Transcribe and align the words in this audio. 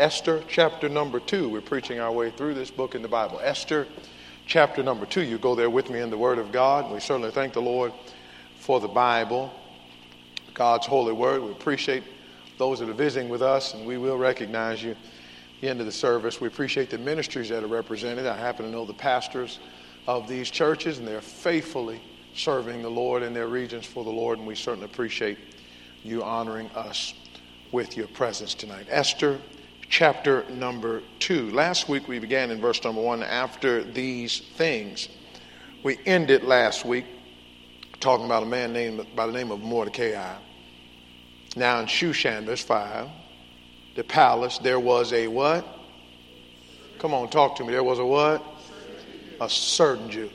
Esther 0.00 0.42
chapter 0.48 0.88
number 0.88 1.20
two. 1.20 1.50
We're 1.50 1.60
preaching 1.60 2.00
our 2.00 2.10
way 2.10 2.30
through 2.30 2.54
this 2.54 2.70
book 2.70 2.94
in 2.94 3.02
the 3.02 3.08
Bible. 3.08 3.38
Esther 3.42 3.86
chapter 4.46 4.82
number 4.82 5.04
two. 5.04 5.20
You 5.20 5.36
go 5.36 5.54
there 5.54 5.68
with 5.68 5.90
me 5.90 6.00
in 6.00 6.08
the 6.08 6.16
Word 6.16 6.38
of 6.38 6.52
God. 6.52 6.90
We 6.90 7.00
certainly 7.00 7.30
thank 7.30 7.52
the 7.52 7.60
Lord 7.60 7.92
for 8.56 8.80
the 8.80 8.88
Bible, 8.88 9.52
God's 10.54 10.86
holy 10.86 11.12
word. 11.12 11.42
We 11.42 11.50
appreciate 11.50 12.02
those 12.56 12.78
that 12.78 12.88
are 12.88 12.94
visiting 12.94 13.28
with 13.28 13.42
us, 13.42 13.74
and 13.74 13.84
we 13.84 13.98
will 13.98 14.16
recognize 14.16 14.82
you 14.82 14.96
the 15.60 15.68
end 15.68 15.80
of 15.80 15.86
the 15.86 15.92
service. 15.92 16.40
We 16.40 16.48
appreciate 16.48 16.88
the 16.88 16.96
ministries 16.96 17.50
that 17.50 17.62
are 17.62 17.66
represented. 17.66 18.26
I 18.26 18.38
happen 18.38 18.64
to 18.64 18.72
know 18.72 18.86
the 18.86 18.94
pastors 18.94 19.58
of 20.06 20.26
these 20.26 20.50
churches, 20.50 20.96
and 20.96 21.06
they're 21.06 21.20
faithfully 21.20 22.00
serving 22.34 22.80
the 22.80 22.90
Lord 22.90 23.22
in 23.22 23.34
their 23.34 23.48
regions 23.48 23.84
for 23.84 24.02
the 24.02 24.08
Lord, 24.08 24.38
and 24.38 24.46
we 24.46 24.54
certainly 24.54 24.86
appreciate 24.86 25.36
you 26.04 26.22
honoring 26.22 26.70
us 26.70 27.12
with 27.70 27.98
your 27.98 28.08
presence 28.08 28.54
tonight. 28.54 28.86
Esther 28.88 29.38
chapter 29.90 30.48
number 30.48 31.02
2. 31.18 31.50
Last 31.50 31.88
week 31.88 32.08
we 32.08 32.18
began 32.20 32.50
in 32.50 32.60
verse 32.60 32.82
number 32.82 33.02
1 33.02 33.22
after 33.22 33.82
these 33.82 34.38
things. 34.56 35.08
We 35.82 35.98
ended 36.06 36.44
last 36.44 36.84
week 36.84 37.04
talking 37.98 38.24
about 38.24 38.44
a 38.44 38.46
man 38.46 38.72
named 38.72 39.04
by 39.14 39.26
the 39.26 39.32
name 39.32 39.50
of 39.50 39.60
Mordecai. 39.60 40.36
Now 41.56 41.80
in 41.80 41.86
Shushan, 41.86 42.46
verse 42.46 42.62
5, 42.62 43.08
the 43.96 44.04
palace, 44.04 44.58
there 44.58 44.80
was 44.80 45.12
a 45.12 45.26
what? 45.26 45.66
Come 46.98 47.12
on, 47.12 47.28
talk 47.28 47.56
to 47.56 47.64
me. 47.64 47.72
There 47.72 47.82
was 47.82 47.98
a 47.98 48.06
what? 48.06 48.42
A 49.40 49.50
certain 49.50 50.08
Jew. 50.08 50.30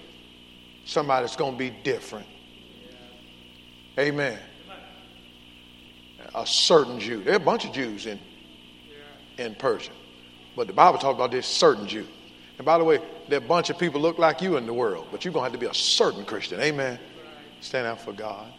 Somebody 0.84 1.24
that's 1.24 1.38
going 1.38 1.54
to 1.54 1.58
be 1.58 1.70
different. 1.70 2.28
Amen 3.98 4.38
a 6.36 6.46
certain 6.46 7.00
Jew. 7.00 7.24
There 7.24 7.34
are 7.34 7.38
a 7.38 7.40
bunch 7.40 7.66
of 7.66 7.72
Jews 7.72 8.06
in, 8.06 8.20
in 9.38 9.56
Persia. 9.56 9.92
But 10.56 10.68
the 10.68 10.74
Bible 10.74 11.00
talks 11.00 11.16
about 11.16 11.32
this 11.32 11.48
certain 11.48 11.88
Jew. 11.88 12.08
And 12.58 12.66
by 12.66 12.78
the 12.78 12.84
way, 12.84 13.00
there 13.28 13.40
are 13.40 13.44
a 13.44 13.48
bunch 13.48 13.70
of 13.70 13.78
people 13.78 14.00
look 14.00 14.18
like 14.18 14.42
you 14.42 14.58
in 14.58 14.66
the 14.66 14.74
world, 14.74 15.08
but 15.12 15.26
you're 15.26 15.34
going 15.34 15.42
to 15.42 15.52
have 15.52 15.60
to 15.60 15.60
be 15.60 15.70
a 15.70 15.74
certain 15.74 16.24
Christian. 16.24 16.60
Amen. 16.62 16.98
Stand 17.60 17.88
out 17.88 18.02
for 18.02 18.14
God. 18.14 18.52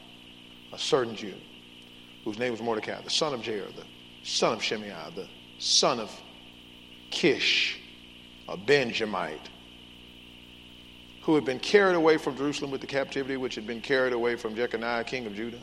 A 0.72 0.78
certain 0.78 1.16
Jew 1.16 1.34
whose 2.24 2.38
name 2.38 2.50
was 2.50 2.60
Mordecai, 2.60 3.00
the 3.02 3.10
son 3.10 3.32
of 3.32 3.40
Jair, 3.40 3.74
the 3.74 3.84
son 4.24 4.52
of 4.52 4.62
Shimei, 4.62 4.92
the 5.14 5.28
son 5.58 6.00
of 6.00 6.10
Kish, 7.10 7.78
a 8.48 8.56
Benjamite, 8.56 9.48
who 11.22 11.36
had 11.36 11.44
been 11.44 11.60
carried 11.60 11.94
away 11.94 12.18
from 12.18 12.36
Jerusalem 12.36 12.72
with 12.72 12.80
the 12.80 12.86
captivity 12.86 13.36
which 13.36 13.54
had 13.54 13.66
been 13.66 13.80
carried 13.80 14.12
away 14.12 14.34
from 14.34 14.56
Jeconiah, 14.56 15.04
king 15.04 15.26
of 15.26 15.34
Judah 15.34 15.60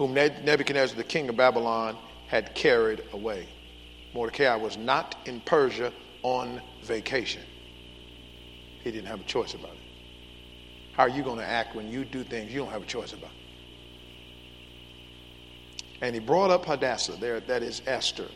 whom 0.00 0.14
Nebuchadnezzar, 0.14 0.96
the 0.96 1.04
king 1.04 1.28
of 1.28 1.36
Babylon, 1.36 1.94
had 2.26 2.54
carried 2.54 3.02
away. 3.12 3.46
Mordecai 4.12 4.56
was 4.56 4.76
not 4.76 5.16
in 5.26 5.40
Persia 5.40 5.92
on 6.22 6.60
vacation. 6.82 7.42
He 8.82 8.90
didn't 8.90 9.08
have 9.08 9.20
a 9.20 9.24
choice 9.24 9.54
about 9.54 9.72
it. 9.72 9.78
How 10.92 11.04
are 11.04 11.08
you 11.08 11.22
going 11.22 11.38
to 11.38 11.46
act 11.46 11.74
when 11.74 11.90
you 11.90 12.04
do 12.04 12.24
things 12.24 12.52
you 12.52 12.60
don't 12.60 12.72
have 12.72 12.82
a 12.82 12.86
choice 12.86 13.12
about? 13.12 13.30
And 16.02 16.14
he 16.14 16.20
brought 16.20 16.50
up 16.50 16.64
Hadassah, 16.64 17.12
there, 17.20 17.40
that 17.40 17.62
is 17.62 17.82
Esther, 17.86 18.28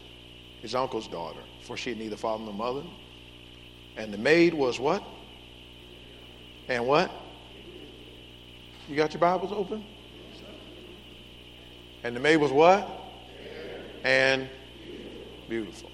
his 0.62 0.74
uncle's 0.74 1.08
daughter, 1.08 1.40
for 1.60 1.76
she 1.76 1.90
had 1.90 1.98
neither 1.98 2.16
father 2.16 2.44
nor 2.44 2.52
mother. 2.52 2.82
And 3.96 4.12
the 4.12 4.18
maid 4.18 4.54
was 4.54 4.78
what? 4.78 5.02
And 6.68 6.86
what? 6.86 7.10
You 8.88 8.96
got 8.96 9.12
your 9.14 9.20
Bibles 9.20 9.52
open? 9.52 9.82
And 12.02 12.14
the 12.14 12.20
maid 12.20 12.36
was 12.36 12.52
what? 12.52 12.86
And 14.04 14.48
beautiful. 15.48 15.90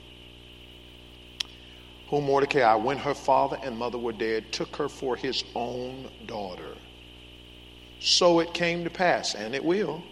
Whom 2.09 2.25
Mordecai, 2.25 2.75
when 2.75 2.99
her 2.99 3.15
father 3.15 3.59
and 3.63 3.79
mother 3.79 3.99
were 3.99 4.13
dead, 4.13 4.53
took 4.53 4.75
her 4.77 4.89
for 4.89 5.17
his 5.17 5.45
own 5.55 6.11
daughter. 6.27 6.77
So 8.01 8.41
it 8.41 8.53
came 8.55 8.85
to 8.85 8.91
pass, 8.91 9.35
and 9.35 9.55
it 9.55 9.65
will, 9.65 10.03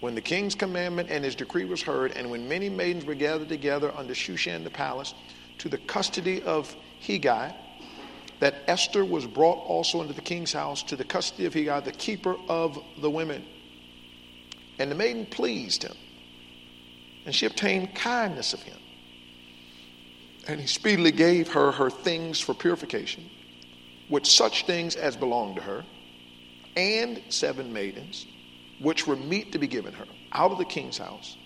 when 0.00 0.14
the 0.14 0.20
king's 0.20 0.54
commandment 0.54 1.10
and 1.10 1.24
his 1.24 1.34
decree 1.34 1.66
was 1.66 1.82
heard, 1.82 2.12
and 2.12 2.30
when 2.30 2.48
many 2.48 2.70
maidens 2.70 3.04
were 3.04 3.14
gathered 3.14 3.50
together 3.50 3.92
under 3.94 4.14
Shushan 4.14 4.64
the 4.64 4.70
palace 4.70 5.12
to 5.58 5.68
the 5.68 5.78
custody 5.78 6.42
of 6.42 6.74
Hegai, 7.02 7.54
that 8.38 8.54
Esther 8.66 9.04
was 9.04 9.26
brought 9.26 9.58
also 9.58 10.00
into 10.00 10.14
the 10.14 10.22
king's 10.22 10.54
house 10.54 10.82
to 10.84 10.96
the 10.96 11.04
custody 11.04 11.44
of 11.44 11.52
Hegai, 11.52 11.84
the 11.84 11.92
keeper 11.92 12.36
of 12.48 12.82
the 12.98 13.10
women. 13.10 13.44
And 14.78 14.90
the 14.90 14.94
maiden 14.94 15.26
pleased 15.26 15.82
him, 15.82 15.94
and 17.24 17.34
she 17.34 17.46
obtained 17.46 17.94
kindness 17.94 18.52
of 18.54 18.62
him. 18.62 18.76
And 20.48 20.60
he 20.60 20.66
speedily 20.66 21.12
gave 21.12 21.48
her 21.52 21.72
her 21.72 21.90
things 21.90 22.40
for 22.40 22.54
purification, 22.54 23.28
with 24.08 24.26
such 24.26 24.66
things 24.66 24.96
as 24.96 25.16
belonged 25.16 25.56
to 25.56 25.62
her, 25.62 25.84
and 26.76 27.22
seven 27.28 27.72
maidens, 27.72 28.26
which 28.80 29.06
were 29.06 29.16
meet 29.16 29.52
to 29.52 29.58
be 29.58 29.66
given 29.66 29.92
her, 29.92 30.06
out 30.32 30.50
of 30.50 30.58
the 30.58 30.64
king's 30.64 30.98
house. 30.98 31.36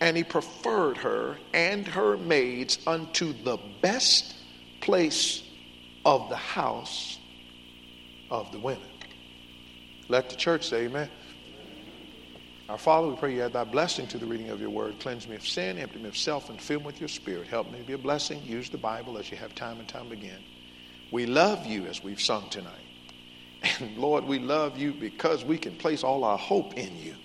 And 0.00 0.16
he 0.16 0.24
preferred 0.24 0.96
her 0.98 1.36
and 1.52 1.86
her 1.88 2.16
maids 2.16 2.78
unto 2.86 3.32
the 3.32 3.58
best 3.82 4.34
place 4.80 5.42
of 6.04 6.28
the 6.30 6.36
house 6.36 7.18
of 8.30 8.50
the 8.52 8.58
women. 8.58 8.88
Let 10.08 10.30
the 10.30 10.36
church 10.36 10.68
say 10.68 10.86
amen. 10.86 11.10
Our 12.70 12.78
Father, 12.78 13.08
we 13.08 13.16
pray 13.16 13.34
you 13.34 13.42
add 13.42 13.52
thy 13.52 13.64
blessing 13.64 14.06
to 14.06 14.18
the 14.18 14.26
reading 14.26 14.50
of 14.50 14.60
your 14.60 14.70
word. 14.70 15.00
Cleanse 15.00 15.26
me 15.26 15.34
of 15.34 15.44
sin, 15.44 15.76
empty 15.76 15.98
me 15.98 16.08
of 16.08 16.16
self, 16.16 16.50
and 16.50 16.60
fill 16.60 16.78
me 16.78 16.86
with 16.86 17.00
your 17.00 17.08
spirit. 17.08 17.48
Help 17.48 17.68
me 17.68 17.78
to 17.78 17.84
be 17.84 17.94
a 17.94 17.98
blessing. 17.98 18.40
Use 18.44 18.70
the 18.70 18.78
Bible 18.78 19.18
as 19.18 19.28
you 19.28 19.36
have 19.38 19.56
time 19.56 19.80
and 19.80 19.88
time 19.88 20.12
again. 20.12 20.38
We 21.10 21.26
love 21.26 21.66
you 21.66 21.86
as 21.86 22.00
we've 22.04 22.20
sung 22.20 22.48
tonight. 22.48 22.70
And 23.80 23.98
Lord, 23.98 24.24
we 24.24 24.38
love 24.38 24.78
you 24.78 24.92
because 24.92 25.44
we 25.44 25.58
can 25.58 25.74
place 25.74 26.04
all 26.04 26.22
our 26.22 26.38
hope 26.38 26.74
in 26.74 26.96
you. 26.96 27.16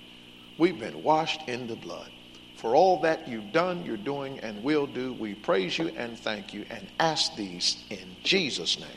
We've 0.58 0.80
been 0.80 1.04
washed 1.04 1.48
in 1.48 1.68
the 1.68 1.76
blood. 1.76 2.10
For 2.58 2.76
all 2.76 3.02
that 3.02 3.28
you've 3.28 3.52
done, 3.52 3.86
you're 3.86 3.98
doing, 3.98 4.40
and 4.40 4.64
will 4.64 4.88
do, 4.88 5.14
we 5.14 5.36
praise 5.36 5.78
you 5.78 5.90
and 5.90 6.18
thank 6.18 6.56
you 6.56 6.66
and 6.72 6.88
ask 7.00 7.36
these 7.36 7.84
in 7.92 8.16
Jesus' 8.24 8.80
name. 8.80 8.90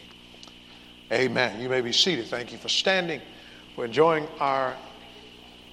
Amen. 1.13 1.61
You 1.61 1.69
may 1.69 1.83
be 1.83 1.93
seated. 1.93 2.29
Thank 2.29 2.53
you 2.53 2.59
for 2.59 2.71
standing. 2.71 3.21
We're 3.77 3.85
enjoying 3.85 4.27
our 4.41 4.77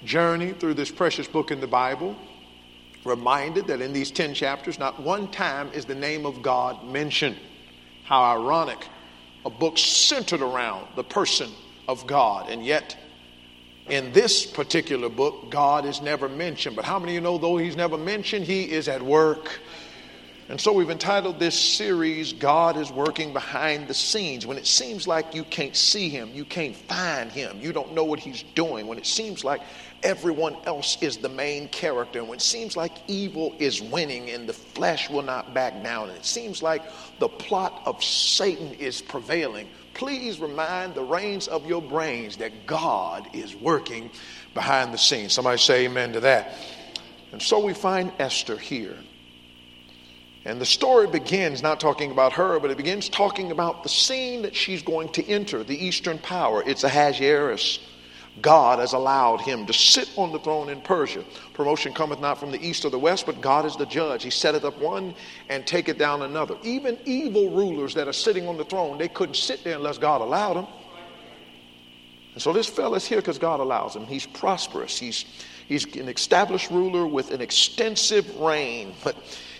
journey 0.05 0.53
through 0.53 0.75
this 0.75 0.91
precious 0.91 1.27
book 1.27 1.51
in 1.51 1.59
the 1.59 1.67
Bible, 1.67 2.15
reminded 3.03 3.67
that 3.67 3.81
in 3.81 3.93
these 3.93 4.11
10 4.11 4.33
chapters, 4.33 4.79
not 4.79 4.99
one 5.01 5.29
time 5.31 5.71
is 5.73 5.85
the 5.85 5.95
name 5.95 6.25
of 6.25 6.41
God 6.41 6.85
mentioned. 6.85 7.37
How 8.03 8.21
ironic. 8.21 8.87
A 9.45 9.49
book 9.49 9.77
centered 9.77 10.41
around 10.41 10.87
the 10.95 11.03
person 11.03 11.51
of 11.87 12.07
God, 12.07 12.49
and 12.49 12.65
yet 12.65 12.97
in 13.87 14.11
this 14.11 14.45
particular 14.45 15.09
book, 15.09 15.51
God 15.51 15.85
is 15.85 16.01
never 16.01 16.27
mentioned. 16.27 16.75
But 16.75 16.85
how 16.85 16.97
many 16.97 17.11
of 17.11 17.15
you 17.15 17.21
know, 17.21 17.37
though 17.37 17.57
He's 17.57 17.75
never 17.75 17.97
mentioned, 17.97 18.45
He 18.45 18.71
is 18.71 18.87
at 18.87 19.01
work? 19.01 19.59
And 20.49 20.61
so 20.61 20.73
we've 20.73 20.91
entitled 20.91 21.39
this 21.39 21.59
series, 21.59 22.33
God 22.33 22.77
is 22.77 22.91
Working 22.91 23.33
Behind 23.33 23.87
the 23.87 23.95
Scenes. 23.95 24.45
When 24.45 24.57
it 24.57 24.67
seems 24.67 25.07
like 25.07 25.33
you 25.33 25.43
can't 25.43 25.75
see 25.75 26.09
Him, 26.09 26.31
you 26.33 26.45
can't 26.45 26.75
find 26.75 27.31
Him, 27.31 27.59
you 27.59 27.73
don't 27.73 27.93
know 27.93 28.03
what 28.03 28.19
He's 28.19 28.43
doing, 28.53 28.87
when 28.87 28.97
it 28.97 29.05
seems 29.05 29.43
like 29.43 29.61
everyone 30.03 30.55
else 30.65 30.97
is 31.01 31.17
the 31.17 31.29
main 31.29 31.67
character, 31.69 32.19
and 32.19 32.27
when 32.27 32.37
it 32.37 32.41
seems 32.41 32.77
like 32.77 32.91
evil 33.07 33.55
is 33.59 33.81
winning 33.81 34.29
and 34.29 34.47
the 34.47 34.53
flesh 34.53 35.09
will 35.09 35.23
not 35.23 35.53
back 35.53 35.83
down, 35.83 36.09
and 36.09 36.17
it 36.17 36.25
seems 36.25 36.61
like 36.61 36.83
the 37.19 37.27
plot 37.27 37.81
of 37.85 38.03
Satan 38.03 38.73
is 38.73 39.01
prevailing, 39.01 39.67
please 39.93 40.39
remind 40.39 40.93
the 40.93 41.03
reins 41.03 41.47
of 41.47 41.65
your 41.65 41.81
brains 41.81 42.37
that 42.37 42.67
God 42.67 43.27
is 43.33 43.55
working 43.55 44.11
behind 44.53 44.93
the 44.93 44.97
scenes. 44.97 45.33
Somebody 45.33 45.57
say 45.57 45.85
amen 45.85 46.13
to 46.13 46.19
that. 46.21 46.53
And 47.31 47.41
so 47.41 47.59
we 47.59 47.73
find 47.73 48.11
Esther 48.19 48.57
here. 48.57 48.97
And 50.45 50.61
the 50.61 50.65
story 50.65 51.07
begins 51.07 51.63
not 51.63 51.79
talking 51.79 52.11
about 52.11 52.33
her, 52.33 52.59
but 52.59 52.69
it 52.69 52.77
begins 52.77 53.09
talking 53.09 53.51
about 53.51 53.81
the 53.81 53.89
scene 53.89 54.43
that 54.43 54.55
she's 54.55 54.83
going 54.83 55.09
to 55.13 55.25
enter, 55.27 55.63
the 55.63 55.75
Eastern 55.75 56.19
power. 56.19 56.63
It's 56.65 56.83
a 56.83 56.87
Ahasuerus. 56.87 57.79
God 58.41 58.79
has 58.79 58.93
allowed 58.93 59.41
him 59.41 59.65
to 59.65 59.73
sit 59.73 60.09
on 60.17 60.31
the 60.31 60.39
throne 60.39 60.69
in 60.69 60.81
Persia. 60.81 61.23
Promotion 61.53 61.93
cometh 61.93 62.19
not 62.19 62.37
from 62.37 62.51
the 62.51 62.59
east 62.65 62.83
or 62.83 62.89
the 62.89 62.99
west, 62.99 63.25
but 63.25 63.39
God 63.39 63.65
is 63.65 63.75
the 63.77 63.85
judge. 63.85 64.23
He 64.23 64.29
setteth 64.29 64.65
up 64.65 64.77
one 64.79 65.15
and 65.49 65.65
taketh 65.65 65.97
down 65.97 66.21
another. 66.21 66.55
Even 66.63 66.97
evil 67.05 67.49
rulers 67.49 67.93
that 67.93 68.07
are 68.07 68.13
sitting 68.13 68.47
on 68.47 68.57
the 68.57 68.65
throne, 68.65 68.97
they 68.97 69.07
couldn't 69.07 69.37
sit 69.37 69.63
there 69.63 69.75
unless 69.75 69.97
God 69.97 70.21
allowed 70.21 70.55
them. 70.55 70.67
And 72.33 72.41
so 72.41 72.51
this 72.51 72.67
fella's 72.67 73.05
here 73.05 73.19
because 73.19 73.37
God 73.37 73.61
allows 73.61 73.95
him. 73.95 74.05
He's 74.05 74.25
prosperous. 74.25 74.99
He's, 74.99 75.23
he's 75.67 75.85
an 75.95 76.09
established 76.09 76.69
ruler 76.69 77.07
with 77.07 77.31
an 77.31 77.39
extensive 77.39 78.37
reign. 78.37 78.93
But 79.05 79.15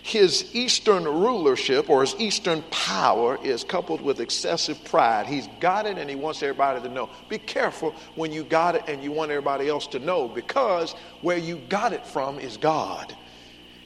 his 0.05 0.53
eastern 0.53 1.03
rulership 1.03 1.89
or 1.89 2.01
his 2.01 2.13
eastern 2.19 2.61
power 2.69 3.39
is 3.43 3.63
coupled 3.63 4.01
with 4.01 4.19
excessive 4.19 4.85
pride. 4.85 5.25
He's 5.25 5.47
got 5.59 5.87
it 5.87 5.97
and 5.97 6.07
he 6.07 6.15
wants 6.15 6.43
everybody 6.43 6.79
to 6.79 6.89
know. 6.89 7.09
Be 7.27 7.39
careful 7.39 7.95
when 8.13 8.31
you 8.31 8.43
got 8.43 8.75
it 8.75 8.83
and 8.87 9.03
you 9.03 9.11
want 9.11 9.31
everybody 9.31 9.67
else 9.67 9.87
to 9.87 9.97
know 9.97 10.27
because 10.27 10.93
where 11.21 11.39
you 11.39 11.59
got 11.69 11.91
it 11.91 12.05
from 12.05 12.37
is 12.37 12.55
God. 12.55 13.15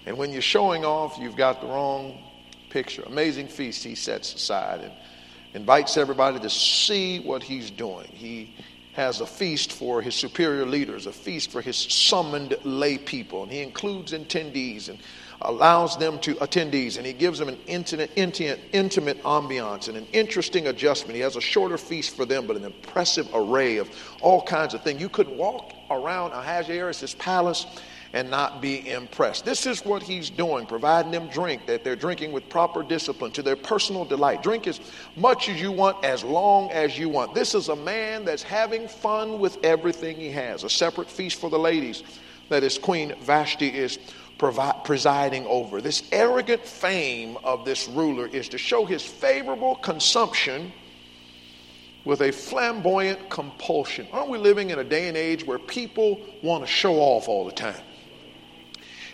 And 0.05 0.17
when 0.17 0.33
you're 0.33 0.41
showing 0.41 0.83
off, 0.83 1.17
you've 1.17 1.37
got 1.37 1.61
the 1.61 1.67
wrong 1.67 2.21
picture. 2.69 3.03
Amazing 3.03 3.47
feast 3.47 3.85
he 3.85 3.95
sets 3.95 4.35
aside 4.35 4.81
and 4.81 4.91
invites 5.53 5.95
everybody 5.95 6.37
to 6.37 6.49
see 6.49 7.21
what 7.21 7.43
he's 7.43 7.71
doing. 7.71 8.09
He 8.11 8.53
has 8.91 9.21
a 9.21 9.25
feast 9.25 9.71
for 9.71 10.01
his 10.01 10.15
superior 10.15 10.65
leaders, 10.65 11.05
a 11.05 11.13
feast 11.13 11.49
for 11.49 11.61
his 11.61 11.77
summoned 11.77 12.57
lay 12.65 12.97
people, 12.97 13.43
and 13.43 13.51
he 13.53 13.61
includes 13.61 14.11
attendees 14.11 14.89
and 14.89 14.99
allows 15.41 15.97
them 15.97 16.19
to 16.19 16.35
attendees, 16.35 16.97
and 16.97 17.05
he 17.05 17.13
gives 17.13 17.39
them 17.39 17.47
an 17.47 17.57
intimate, 17.65 18.11
intimate, 18.15 18.59
intimate 18.73 19.21
ambiance 19.23 19.87
and 19.87 19.97
an 19.97 20.05
interesting 20.11 20.67
adjustment. 20.67 21.15
He 21.15 21.21
has 21.21 21.35
a 21.35 21.41
shorter 21.41 21.77
feast 21.77 22.15
for 22.15 22.25
them, 22.25 22.45
but 22.45 22.57
an 22.57 22.65
impressive 22.65 23.29
array 23.33 23.77
of 23.77 23.89
all 24.21 24.41
kinds 24.41 24.73
of 24.73 24.83
things. 24.83 24.99
You 24.99 25.09
could 25.09 25.29
walk 25.29 25.73
around 25.89 26.31
Ahasuerus' 26.31 27.15
palace 27.15 27.65
and 28.13 28.29
not 28.29 28.61
be 28.61 28.89
impressed. 28.89 29.45
This 29.45 29.65
is 29.65 29.85
what 29.85 30.01
he's 30.01 30.29
doing, 30.29 30.65
providing 30.65 31.11
them 31.11 31.27
drink 31.27 31.67
that 31.67 31.83
they're 31.83 31.95
drinking 31.95 32.31
with 32.31 32.49
proper 32.49 32.81
discipline 32.81 33.31
to 33.33 33.43
their 33.43 33.55
personal 33.55 34.03
delight. 34.03 34.41
Drink 34.41 34.67
as 34.67 34.81
much 35.15 35.47
as 35.47 35.61
you 35.61 35.71
want, 35.71 36.03
as 36.03 36.23
long 36.23 36.71
as 36.71 36.97
you 36.97 37.07
want. 37.07 37.35
This 37.35 37.53
is 37.53 37.69
a 37.69 37.75
man 37.75 38.25
that's 38.25 38.41
having 38.41 38.87
fun 38.87 39.39
with 39.39 39.63
everything 39.63 40.17
he 40.17 40.31
has. 40.31 40.63
A 40.63 40.69
separate 40.69 41.09
feast 41.09 41.39
for 41.39 41.49
the 41.51 41.59
ladies 41.59 42.03
that 42.49 42.63
his 42.63 42.79
queen 42.79 43.13
Vashti 43.21 43.67
is 43.67 43.99
provi- 44.39 44.79
presiding 44.83 45.45
over. 45.45 45.81
This 45.81 46.01
arrogant 46.11 46.65
fame 46.65 47.37
of 47.43 47.65
this 47.65 47.87
ruler 47.87 48.25
is 48.25 48.49
to 48.49 48.57
show 48.57 48.85
his 48.85 49.03
favorable 49.03 49.75
consumption 49.75 50.73
with 52.05 52.21
a 52.21 52.31
flamboyant 52.31 53.29
compulsion. 53.29 54.07
Aren't 54.11 54.29
we 54.29 54.39
living 54.39 54.71
in 54.71 54.79
a 54.79 54.83
day 54.83 55.07
and 55.07 55.15
age 55.15 55.45
where 55.45 55.59
people 55.59 56.19
want 56.41 56.65
to 56.65 56.67
show 56.67 56.95
off 56.95 57.27
all 57.27 57.45
the 57.45 57.51
time? 57.51 57.75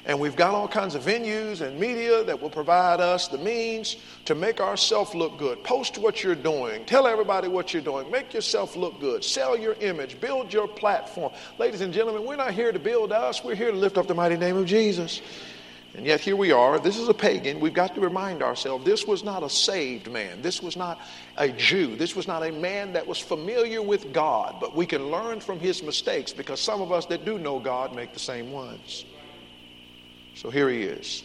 And 0.07 0.19
we've 0.19 0.35
got 0.35 0.53
all 0.53 0.67
kinds 0.67 0.93
of 0.93 1.01
venues 1.01 1.61
and 1.61 1.79
media 1.79 2.23
that 2.25 2.39
will 2.39 2.51
provide 2.51 2.99
us 2.99 3.27
the 3.27 3.39
means 3.39 3.97
to 4.25 4.35
make 4.35 4.61
ourselves 4.61 5.15
look 5.15 5.39
good. 5.39 5.63
Post 5.63 5.97
what 5.97 6.23
you're 6.23 6.35
doing. 6.35 6.85
Tell 6.85 7.07
everybody 7.07 7.47
what 7.47 7.73
you're 7.73 7.81
doing. 7.81 8.11
Make 8.11 8.31
yourself 8.31 8.75
look 8.75 8.99
good. 8.99 9.23
Sell 9.23 9.57
your 9.57 9.73
image. 9.81 10.21
Build 10.21 10.53
your 10.53 10.67
platform. 10.67 11.33
Ladies 11.57 11.81
and 11.81 11.91
gentlemen, 11.91 12.23
we're 12.23 12.35
not 12.35 12.53
here 12.53 12.71
to 12.71 12.77
build 12.77 13.11
us. 13.11 13.43
We're 13.43 13.55
here 13.55 13.71
to 13.71 13.77
lift 13.77 13.97
up 13.97 14.05
the 14.05 14.13
mighty 14.13 14.37
name 14.37 14.57
of 14.57 14.67
Jesus. 14.67 15.23
And 15.95 16.05
yet 16.05 16.19
here 16.19 16.35
we 16.35 16.51
are. 16.51 16.77
This 16.77 16.97
is 16.97 17.07
a 17.07 17.13
pagan. 17.13 17.59
We've 17.59 17.73
got 17.73 17.95
to 17.95 18.01
remind 18.01 18.43
ourselves 18.43 18.85
this 18.85 19.07
was 19.07 19.23
not 19.23 19.41
a 19.41 19.49
saved 19.49 20.11
man. 20.11 20.41
This 20.43 20.61
was 20.61 20.77
not 20.77 20.99
a 21.37 21.49
Jew. 21.49 21.95
This 21.95 22.15
was 22.15 22.27
not 22.27 22.43
a 22.43 22.51
man 22.51 22.93
that 22.93 23.07
was 23.07 23.17
familiar 23.17 23.81
with 23.81 24.13
God. 24.13 24.57
But 24.59 24.75
we 24.75 24.85
can 24.85 25.09
learn 25.09 25.39
from 25.39 25.57
his 25.57 25.81
mistakes 25.81 26.31
because 26.31 26.59
some 26.59 26.81
of 26.81 26.91
us 26.91 27.07
that 27.07 27.25
do 27.25 27.39
know 27.39 27.57
God 27.57 27.95
make 27.95 28.13
the 28.13 28.19
same 28.19 28.51
ones. 28.51 29.05
So 30.35 30.49
here 30.49 30.69
he 30.69 30.83
is. 30.83 31.23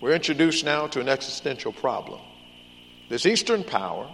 We're 0.00 0.14
introduced 0.14 0.64
now 0.64 0.86
to 0.88 1.00
an 1.00 1.08
existential 1.08 1.72
problem. 1.72 2.20
This 3.08 3.24
Eastern 3.24 3.64
power, 3.64 4.08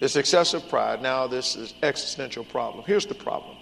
this 0.00 0.16
excessive 0.16 0.68
pride, 0.68 1.02
now 1.02 1.26
this 1.28 1.54
is 1.54 1.74
existential 1.82 2.44
problem. 2.44 2.84
Here's 2.86 3.06
the 3.06 3.14
problem. 3.14 3.56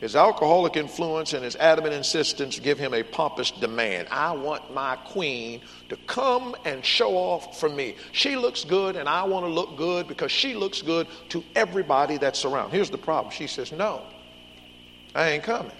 His 0.00 0.16
alcoholic 0.16 0.76
influence 0.76 1.32
and 1.32 1.42
his 1.42 1.56
adamant 1.56 1.94
insistence 1.94 2.58
give 2.58 2.78
him 2.78 2.92
a 2.92 3.02
pompous 3.02 3.50
demand. 3.52 4.08
I 4.10 4.32
want 4.32 4.74
my 4.74 4.96
queen 4.96 5.62
to 5.88 5.96
come 6.06 6.54
and 6.66 6.84
show 6.84 7.16
off 7.16 7.58
for 7.58 7.70
me. 7.70 7.96
She 8.12 8.36
looks 8.36 8.64
good, 8.64 8.96
and 8.96 9.08
I 9.08 9.22
want 9.22 9.46
to 9.46 9.50
look 9.50 9.78
good 9.78 10.06
because 10.06 10.30
she 10.30 10.54
looks 10.54 10.82
good 10.82 11.06
to 11.30 11.42
everybody 11.54 12.18
that's 12.18 12.44
around. 12.44 12.70
Here's 12.70 12.90
the 12.90 12.98
problem. 12.98 13.32
She 13.32 13.46
says, 13.46 13.72
No, 13.72 14.02
I 15.14 15.30
ain't 15.30 15.44
coming. 15.44 15.72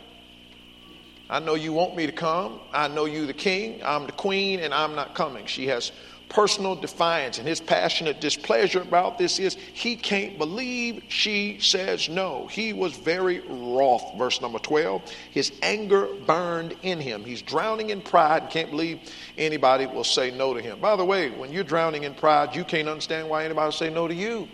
I 1.29 1.41
know 1.41 1.55
you 1.55 1.73
want 1.73 1.97
me 1.97 2.07
to 2.07 2.13
come. 2.13 2.61
I 2.73 2.89
know 2.89 3.07
you 3.07 3.27
the 3.27 3.33
king. 3.33 3.81
I'm 3.85 4.07
the 4.07 4.13
queen, 4.13 4.61
and 4.61 4.75
I'm 4.75 4.95
not 4.95 5.15
coming. 5.15 5.47
She 5.47 5.67
has 5.69 5.93
personal 6.29 6.75
defiance, 6.75 7.39
and 7.39 7.47
his 7.47 7.61
passionate 7.61 8.21
displeasure 8.21 8.81
about 8.83 9.19
this 9.19 9.39
is 9.39 9.55
he 9.55 9.95
can't 9.95 10.37
believe 10.37 11.05
she 11.09 11.59
says 11.61 12.09
no. 12.09 12.47
He 12.49 12.73
was 12.73 12.95
very 12.97 13.41
wroth. 13.41 14.19
Verse 14.19 14.41
number 14.41 14.59
12. 14.59 15.11
His 15.31 15.53
anger 15.63 16.09
burned 16.27 16.75
in 16.83 17.01
him. 17.01 17.25
He's 17.25 17.41
drowning 17.41 17.91
in 17.91 18.01
pride 18.01 18.43
and 18.43 18.51
can't 18.51 18.71
believe 18.71 19.01
anybody 19.39 19.87
will 19.87 20.05
say 20.05 20.31
no 20.31 20.55
to 20.55 20.61
him. 20.61 20.81
By 20.81 20.97
the 20.97 21.05
way, 21.05 21.31
when 21.31 21.53
you're 21.53 21.65
drowning 21.65 22.05
in 22.05 22.15
pride, 22.15 22.55
you 22.55 22.65
can't 22.65 22.89
understand 22.89 23.29
why 23.29 23.45
anybody 23.45 23.67
will 23.67 23.73
say 23.73 23.91
no 23.91 24.09
to 24.09 24.15
you. 24.15 24.49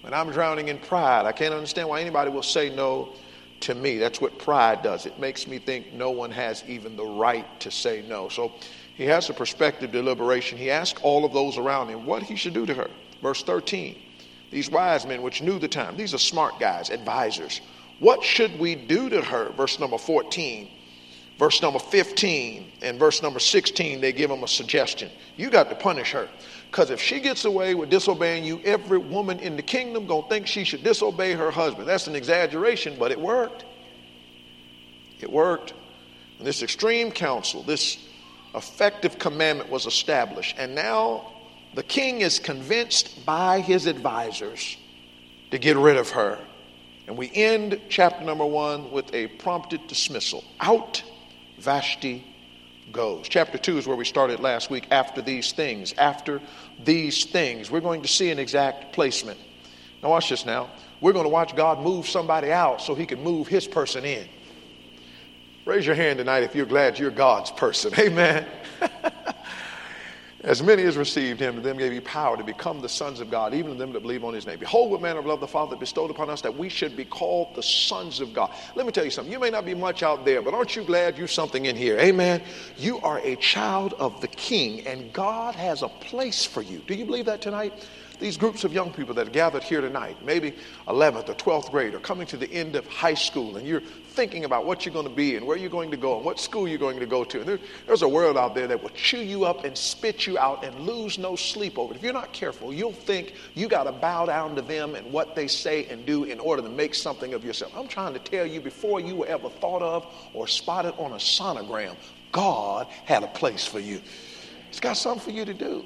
When 0.00 0.12
I'm 0.12 0.30
drowning 0.32 0.68
in 0.68 0.78
pride, 0.78 1.26
I 1.26 1.32
can't 1.32 1.54
understand 1.54 1.88
why 1.88 2.00
anybody 2.00 2.30
will 2.30 2.42
say 2.42 2.74
no 2.74 3.14
to 3.62 3.74
me. 3.74 3.98
That's 3.98 4.20
what 4.20 4.38
pride 4.38 4.82
does. 4.82 5.06
It 5.06 5.18
makes 5.18 5.46
me 5.46 5.58
think 5.58 5.92
no 5.92 6.10
one 6.10 6.30
has 6.30 6.62
even 6.68 6.96
the 6.96 7.04
right 7.04 7.46
to 7.60 7.70
say 7.70 8.04
no. 8.08 8.28
So 8.28 8.52
he 8.94 9.04
has 9.04 9.30
a 9.30 9.34
perspective 9.34 9.90
deliberation. 9.90 10.58
He 10.58 10.70
asked 10.70 11.02
all 11.02 11.24
of 11.24 11.32
those 11.32 11.58
around 11.58 11.88
him 11.88 12.06
what 12.06 12.22
he 12.22 12.36
should 12.36 12.54
do 12.54 12.66
to 12.66 12.74
her. 12.74 12.90
Verse 13.22 13.42
13 13.42 13.96
These 14.50 14.70
wise 14.70 15.06
men, 15.06 15.22
which 15.22 15.42
knew 15.42 15.58
the 15.58 15.68
time, 15.68 15.96
these 15.96 16.14
are 16.14 16.18
smart 16.18 16.60
guys, 16.60 16.90
advisors. 16.90 17.60
What 17.98 18.22
should 18.22 18.58
we 18.58 18.74
do 18.74 19.08
to 19.08 19.22
her? 19.22 19.50
Verse 19.50 19.78
number 19.78 19.98
14. 19.98 20.68
Verse 21.42 21.60
number 21.60 21.80
15 21.80 22.70
and 22.82 23.00
verse 23.00 23.20
number 23.20 23.40
16, 23.40 24.00
they 24.00 24.12
give 24.12 24.30
him 24.30 24.44
a 24.44 24.46
suggestion. 24.46 25.10
You 25.36 25.50
got 25.50 25.70
to 25.70 25.74
punish 25.74 26.12
her. 26.12 26.28
Because 26.70 26.90
if 26.90 27.00
she 27.00 27.18
gets 27.18 27.44
away 27.44 27.74
with 27.74 27.90
disobeying 27.90 28.44
you, 28.44 28.60
every 28.64 28.98
woman 28.98 29.40
in 29.40 29.56
the 29.56 29.62
kingdom 29.62 30.06
gonna 30.06 30.28
think 30.28 30.46
she 30.46 30.62
should 30.62 30.84
disobey 30.84 31.32
her 31.32 31.50
husband. 31.50 31.88
That's 31.88 32.06
an 32.06 32.14
exaggeration, 32.14 32.94
but 32.96 33.10
it 33.10 33.18
worked. 33.18 33.64
It 35.18 35.32
worked. 35.32 35.74
And 36.38 36.46
this 36.46 36.62
extreme 36.62 37.10
counsel, 37.10 37.64
this 37.64 37.98
effective 38.54 39.18
commandment 39.18 39.68
was 39.68 39.86
established. 39.86 40.54
And 40.58 40.76
now 40.76 41.32
the 41.74 41.82
king 41.82 42.20
is 42.20 42.38
convinced 42.38 43.26
by 43.26 43.58
his 43.58 43.86
advisors 43.86 44.76
to 45.50 45.58
get 45.58 45.76
rid 45.76 45.96
of 45.96 46.10
her. 46.10 46.38
And 47.08 47.16
we 47.16 47.32
end 47.34 47.80
chapter 47.88 48.24
number 48.24 48.46
one 48.46 48.92
with 48.92 49.12
a 49.12 49.26
prompted 49.26 49.88
dismissal. 49.88 50.44
Out 50.60 51.02
Vashti 51.62 52.24
goes. 52.90 53.28
Chapter 53.28 53.56
2 53.56 53.78
is 53.78 53.86
where 53.86 53.96
we 53.96 54.04
started 54.04 54.40
last 54.40 54.68
week. 54.68 54.88
After 54.90 55.22
these 55.22 55.52
things, 55.52 55.94
after 55.96 56.40
these 56.84 57.24
things, 57.24 57.70
we're 57.70 57.80
going 57.80 58.02
to 58.02 58.08
see 58.08 58.30
an 58.30 58.38
exact 58.38 58.92
placement. 58.92 59.38
Now, 60.02 60.10
watch 60.10 60.28
this 60.28 60.44
now. 60.44 60.70
We're 61.00 61.12
going 61.12 61.24
to 61.24 61.30
watch 61.30 61.54
God 61.54 61.80
move 61.80 62.08
somebody 62.08 62.50
out 62.50 62.82
so 62.82 62.94
he 62.94 63.06
can 63.06 63.22
move 63.22 63.46
his 63.46 63.66
person 63.68 64.04
in. 64.04 64.26
Raise 65.64 65.86
your 65.86 65.94
hand 65.94 66.18
tonight 66.18 66.42
if 66.42 66.56
you're 66.56 66.66
glad 66.66 66.98
you're 66.98 67.10
God's 67.10 67.52
person. 67.52 67.92
Amen. 67.98 68.46
As 70.44 70.60
many 70.60 70.82
as 70.82 70.96
received 70.96 71.38
him, 71.38 71.54
to 71.54 71.60
them 71.60 71.78
gave 71.78 71.92
he 71.92 72.00
power 72.00 72.36
to 72.36 72.42
become 72.42 72.80
the 72.80 72.88
sons 72.88 73.20
of 73.20 73.30
God, 73.30 73.54
even 73.54 73.72
to 73.72 73.78
them 73.78 73.92
that 73.92 74.00
believe 74.00 74.24
on 74.24 74.34
his 74.34 74.44
name. 74.44 74.58
Behold, 74.58 74.90
what 74.90 75.00
manner 75.00 75.20
of 75.20 75.26
love 75.26 75.38
the 75.38 75.46
Father 75.46 75.76
bestowed 75.76 76.10
upon 76.10 76.28
us 76.30 76.40
that 76.40 76.56
we 76.56 76.68
should 76.68 76.96
be 76.96 77.04
called 77.04 77.54
the 77.54 77.62
sons 77.62 78.18
of 78.18 78.34
God. 78.34 78.52
Let 78.74 78.84
me 78.84 78.90
tell 78.90 79.04
you 79.04 79.12
something. 79.12 79.32
You 79.32 79.38
may 79.38 79.50
not 79.50 79.64
be 79.64 79.74
much 79.74 80.02
out 80.02 80.24
there, 80.24 80.42
but 80.42 80.52
aren't 80.52 80.74
you 80.74 80.82
glad 80.82 81.16
you're 81.16 81.28
something 81.28 81.66
in 81.66 81.76
here? 81.76 81.96
Amen. 81.98 82.42
You 82.76 82.98
are 83.00 83.20
a 83.20 83.36
child 83.36 83.94
of 84.00 84.20
the 84.20 84.26
King, 84.28 84.84
and 84.84 85.12
God 85.12 85.54
has 85.54 85.82
a 85.82 85.88
place 85.88 86.44
for 86.44 86.62
you. 86.62 86.82
Do 86.88 86.94
you 86.94 87.04
believe 87.04 87.26
that 87.26 87.40
tonight? 87.40 87.72
these 88.22 88.36
groups 88.36 88.62
of 88.62 88.72
young 88.72 88.92
people 88.92 89.12
that 89.12 89.26
are 89.26 89.32
gathered 89.32 89.64
here 89.64 89.80
tonight, 89.80 90.16
maybe 90.24 90.54
11th 90.86 91.28
or 91.28 91.34
12th 91.34 91.70
grade, 91.72 91.92
or 91.92 91.98
coming 91.98 92.24
to 92.24 92.36
the 92.36 92.50
end 92.52 92.76
of 92.76 92.86
high 92.86 93.14
school, 93.14 93.56
and 93.56 93.66
you're 93.66 93.82
thinking 94.12 94.44
about 94.44 94.66
what 94.66 94.84
you're 94.84 94.92
going 94.92 95.08
to 95.08 95.14
be 95.14 95.36
and 95.36 95.46
where 95.46 95.56
you're 95.56 95.70
going 95.70 95.90
to 95.90 95.96
go 95.96 96.16
and 96.16 96.24
what 96.24 96.38
school 96.38 96.68
you're 96.68 96.78
going 96.78 97.00
to 97.00 97.06
go 97.06 97.24
to. 97.24 97.40
And 97.40 97.48
there, 97.48 97.58
there's 97.86 98.02
a 98.02 98.08
world 98.08 98.36
out 98.36 98.54
there 98.54 98.66
that 98.66 98.82
will 98.82 98.90
chew 98.90 99.20
you 99.20 99.44
up 99.44 99.64
and 99.64 99.76
spit 99.76 100.26
you 100.26 100.38
out 100.38 100.64
and 100.64 100.78
lose 100.80 101.18
no 101.18 101.34
sleep 101.34 101.78
over 101.78 101.92
it. 101.92 101.96
If 101.96 102.02
you're 102.02 102.12
not 102.12 102.32
careful, 102.32 102.72
you'll 102.72 102.92
think 102.92 103.34
you 103.54 103.68
got 103.68 103.84
to 103.84 103.92
bow 103.92 104.26
down 104.26 104.54
to 104.56 104.62
them 104.62 104.94
and 104.94 105.10
what 105.12 105.34
they 105.34 105.48
say 105.48 105.86
and 105.86 106.04
do 106.06 106.24
in 106.24 106.38
order 106.38 106.62
to 106.62 106.68
make 106.68 106.94
something 106.94 107.34
of 107.34 107.44
yourself. 107.44 107.72
I'm 107.76 107.88
trying 107.88 108.12
to 108.12 108.20
tell 108.20 108.46
you 108.46 108.60
before 108.60 109.00
you 109.00 109.16
were 109.16 109.26
ever 109.26 109.48
thought 109.48 109.82
of 109.82 110.06
or 110.34 110.46
spotted 110.46 110.94
on 110.98 111.12
a 111.12 111.16
sonogram, 111.16 111.96
God 112.30 112.86
had 113.04 113.22
a 113.22 113.28
place 113.28 113.66
for 113.66 113.80
you. 113.80 114.00
He's 114.68 114.80
got 114.80 114.96
something 114.96 115.24
for 115.24 115.30
you 115.30 115.44
to 115.44 115.54
do. 115.54 115.84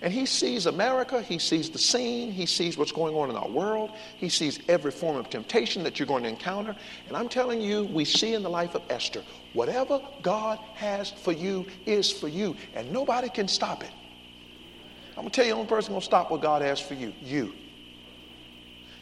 And 0.00 0.12
he 0.12 0.26
sees 0.26 0.66
America, 0.66 1.22
he 1.22 1.38
sees 1.38 1.70
the 1.70 1.78
scene, 1.78 2.30
he 2.30 2.46
sees 2.46 2.78
what's 2.78 2.92
going 2.92 3.16
on 3.16 3.30
in 3.30 3.36
our 3.36 3.48
world, 3.48 3.92
he 4.16 4.28
sees 4.28 4.60
every 4.68 4.92
form 4.92 5.16
of 5.16 5.28
temptation 5.28 5.82
that 5.82 5.98
you're 5.98 6.06
going 6.06 6.22
to 6.22 6.28
encounter. 6.28 6.76
And 7.08 7.16
I'm 7.16 7.28
telling 7.28 7.60
you, 7.60 7.84
we 7.84 8.04
see 8.04 8.34
in 8.34 8.44
the 8.44 8.50
life 8.50 8.76
of 8.76 8.82
Esther, 8.90 9.24
whatever 9.54 10.00
God 10.22 10.60
has 10.74 11.10
for 11.10 11.32
you 11.32 11.66
is 11.84 12.12
for 12.12 12.28
you, 12.28 12.56
and 12.74 12.92
nobody 12.92 13.28
can 13.28 13.48
stop 13.48 13.82
it. 13.82 13.90
I'm 15.16 15.24
gonna 15.24 15.30
tell 15.30 15.44
you, 15.44 15.50
the 15.50 15.56
only 15.56 15.68
person 15.68 15.92
gonna 15.94 16.04
stop 16.04 16.30
what 16.30 16.42
God 16.42 16.62
has 16.62 16.78
for 16.78 16.94
you, 16.94 17.12
you. 17.20 17.54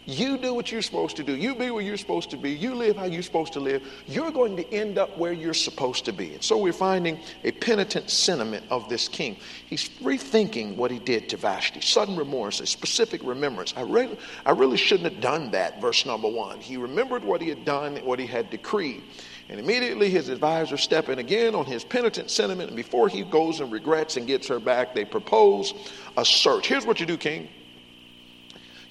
You 0.06 0.38
do 0.38 0.54
what 0.54 0.70
you're 0.70 0.82
supposed 0.82 1.16
to 1.16 1.24
do. 1.24 1.34
You 1.34 1.56
be 1.56 1.70
where 1.70 1.82
you're 1.82 1.96
supposed 1.96 2.30
to 2.30 2.36
be. 2.36 2.52
You 2.52 2.76
live 2.76 2.96
how 2.96 3.06
you're 3.06 3.24
supposed 3.24 3.52
to 3.54 3.60
live. 3.60 3.82
You're 4.06 4.30
going 4.30 4.56
to 4.56 4.72
end 4.72 4.98
up 4.98 5.18
where 5.18 5.32
you're 5.32 5.52
supposed 5.52 6.04
to 6.04 6.12
be. 6.12 6.34
And 6.34 6.42
so 6.42 6.56
we're 6.56 6.72
finding 6.72 7.18
a 7.42 7.50
penitent 7.50 8.08
sentiment 8.08 8.64
of 8.70 8.88
this 8.88 9.08
king. 9.08 9.36
He's 9.66 9.88
rethinking 10.00 10.76
what 10.76 10.92
he 10.92 11.00
did 11.00 11.28
to 11.30 11.36
Vashti. 11.36 11.80
Sudden 11.80 12.16
remorse, 12.16 12.60
a 12.60 12.66
specific 12.66 13.20
remembrance. 13.24 13.74
I 13.76 13.80
really, 13.80 14.16
I 14.44 14.52
really 14.52 14.76
shouldn't 14.76 15.12
have 15.12 15.20
done 15.20 15.50
that, 15.50 15.80
verse 15.80 16.06
number 16.06 16.28
one. 16.28 16.60
He 16.60 16.76
remembered 16.76 17.24
what 17.24 17.42
he 17.42 17.48
had 17.48 17.64
done, 17.64 17.96
what 17.96 18.20
he 18.20 18.26
had 18.26 18.48
decreed. 18.50 19.02
And 19.48 19.58
immediately 19.58 20.08
his 20.08 20.28
advisors 20.28 20.82
step 20.82 21.08
in 21.08 21.18
again 21.18 21.56
on 21.56 21.64
his 21.64 21.82
penitent 21.82 22.30
sentiment. 22.30 22.68
And 22.68 22.76
before 22.76 23.08
he 23.08 23.24
goes 23.24 23.58
and 23.58 23.72
regrets 23.72 24.16
and 24.16 24.24
gets 24.26 24.46
her 24.46 24.60
back, 24.60 24.94
they 24.94 25.04
propose 25.04 25.74
a 26.16 26.24
search. 26.24 26.68
Here's 26.68 26.86
what 26.86 27.00
you 27.00 27.06
do, 27.06 27.16
King. 27.16 27.48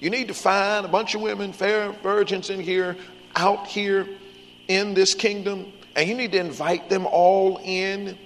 You 0.00 0.10
need 0.10 0.28
to 0.28 0.34
find 0.34 0.84
a 0.84 0.88
bunch 0.88 1.14
of 1.14 1.22
women, 1.22 1.52
fair 1.52 1.92
virgins 2.02 2.50
in 2.50 2.60
here, 2.60 2.96
out 3.34 3.66
here 3.66 4.06
in 4.68 4.94
this 4.94 5.14
kingdom, 5.14 5.72
and 5.94 6.08
you 6.08 6.14
need 6.14 6.32
to 6.32 6.38
invite 6.38 6.90
them 6.90 7.06
all 7.06 7.60
in. 7.64 8.18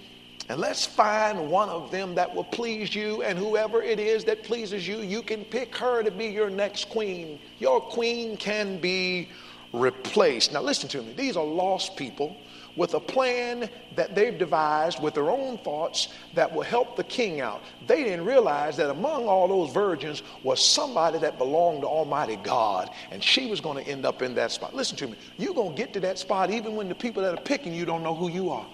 And 0.48 0.60
let's 0.60 0.84
find 0.84 1.48
one 1.48 1.68
of 1.68 1.92
them 1.92 2.16
that 2.16 2.34
will 2.34 2.44
please 2.44 2.92
you, 2.94 3.22
and 3.22 3.38
whoever 3.38 3.82
it 3.82 4.00
is 4.00 4.24
that 4.24 4.42
pleases 4.42 4.86
you, 4.86 4.98
you 4.98 5.22
can 5.22 5.44
pick 5.44 5.76
her 5.76 6.02
to 6.02 6.10
be 6.10 6.26
your 6.26 6.50
next 6.50 6.88
queen. 6.88 7.38
Your 7.60 7.80
queen 7.80 8.36
can 8.36 8.80
be 8.80 9.28
replaced. 9.72 10.52
Now, 10.52 10.62
listen 10.62 10.88
to 10.88 11.02
me. 11.02 11.12
These 11.12 11.36
are 11.36 11.44
lost 11.44 11.96
people 11.96 12.36
with 12.80 12.94
a 12.94 13.00
plan 13.00 13.68
that 13.94 14.14
they've 14.14 14.38
devised 14.38 15.02
with 15.02 15.12
their 15.12 15.28
own 15.28 15.58
thoughts 15.58 16.08
that 16.32 16.50
will 16.50 16.62
help 16.62 16.96
the 16.96 17.04
king 17.04 17.42
out. 17.42 17.62
They 17.86 18.02
didn't 18.04 18.24
realize 18.24 18.74
that 18.78 18.88
among 18.88 19.28
all 19.28 19.46
those 19.46 19.70
virgins 19.70 20.22
was 20.42 20.64
somebody 20.64 21.18
that 21.18 21.36
belonged 21.36 21.82
to 21.82 21.86
Almighty 21.86 22.36
God, 22.36 22.88
and 23.10 23.22
she 23.22 23.50
was 23.50 23.60
going 23.60 23.84
to 23.84 23.90
end 23.90 24.06
up 24.06 24.22
in 24.22 24.34
that 24.36 24.50
spot. 24.50 24.74
Listen 24.74 24.96
to 24.96 25.08
me. 25.08 25.18
You're 25.36 25.52
going 25.52 25.76
to 25.76 25.76
get 25.76 25.92
to 25.92 26.00
that 26.00 26.18
spot 26.18 26.50
even 26.50 26.74
when 26.74 26.88
the 26.88 26.94
people 26.94 27.22
that 27.22 27.34
are 27.34 27.42
picking 27.42 27.74
you 27.74 27.84
don't 27.84 28.02
know 28.02 28.14
who 28.14 28.30
you 28.30 28.48
are. 28.48 28.66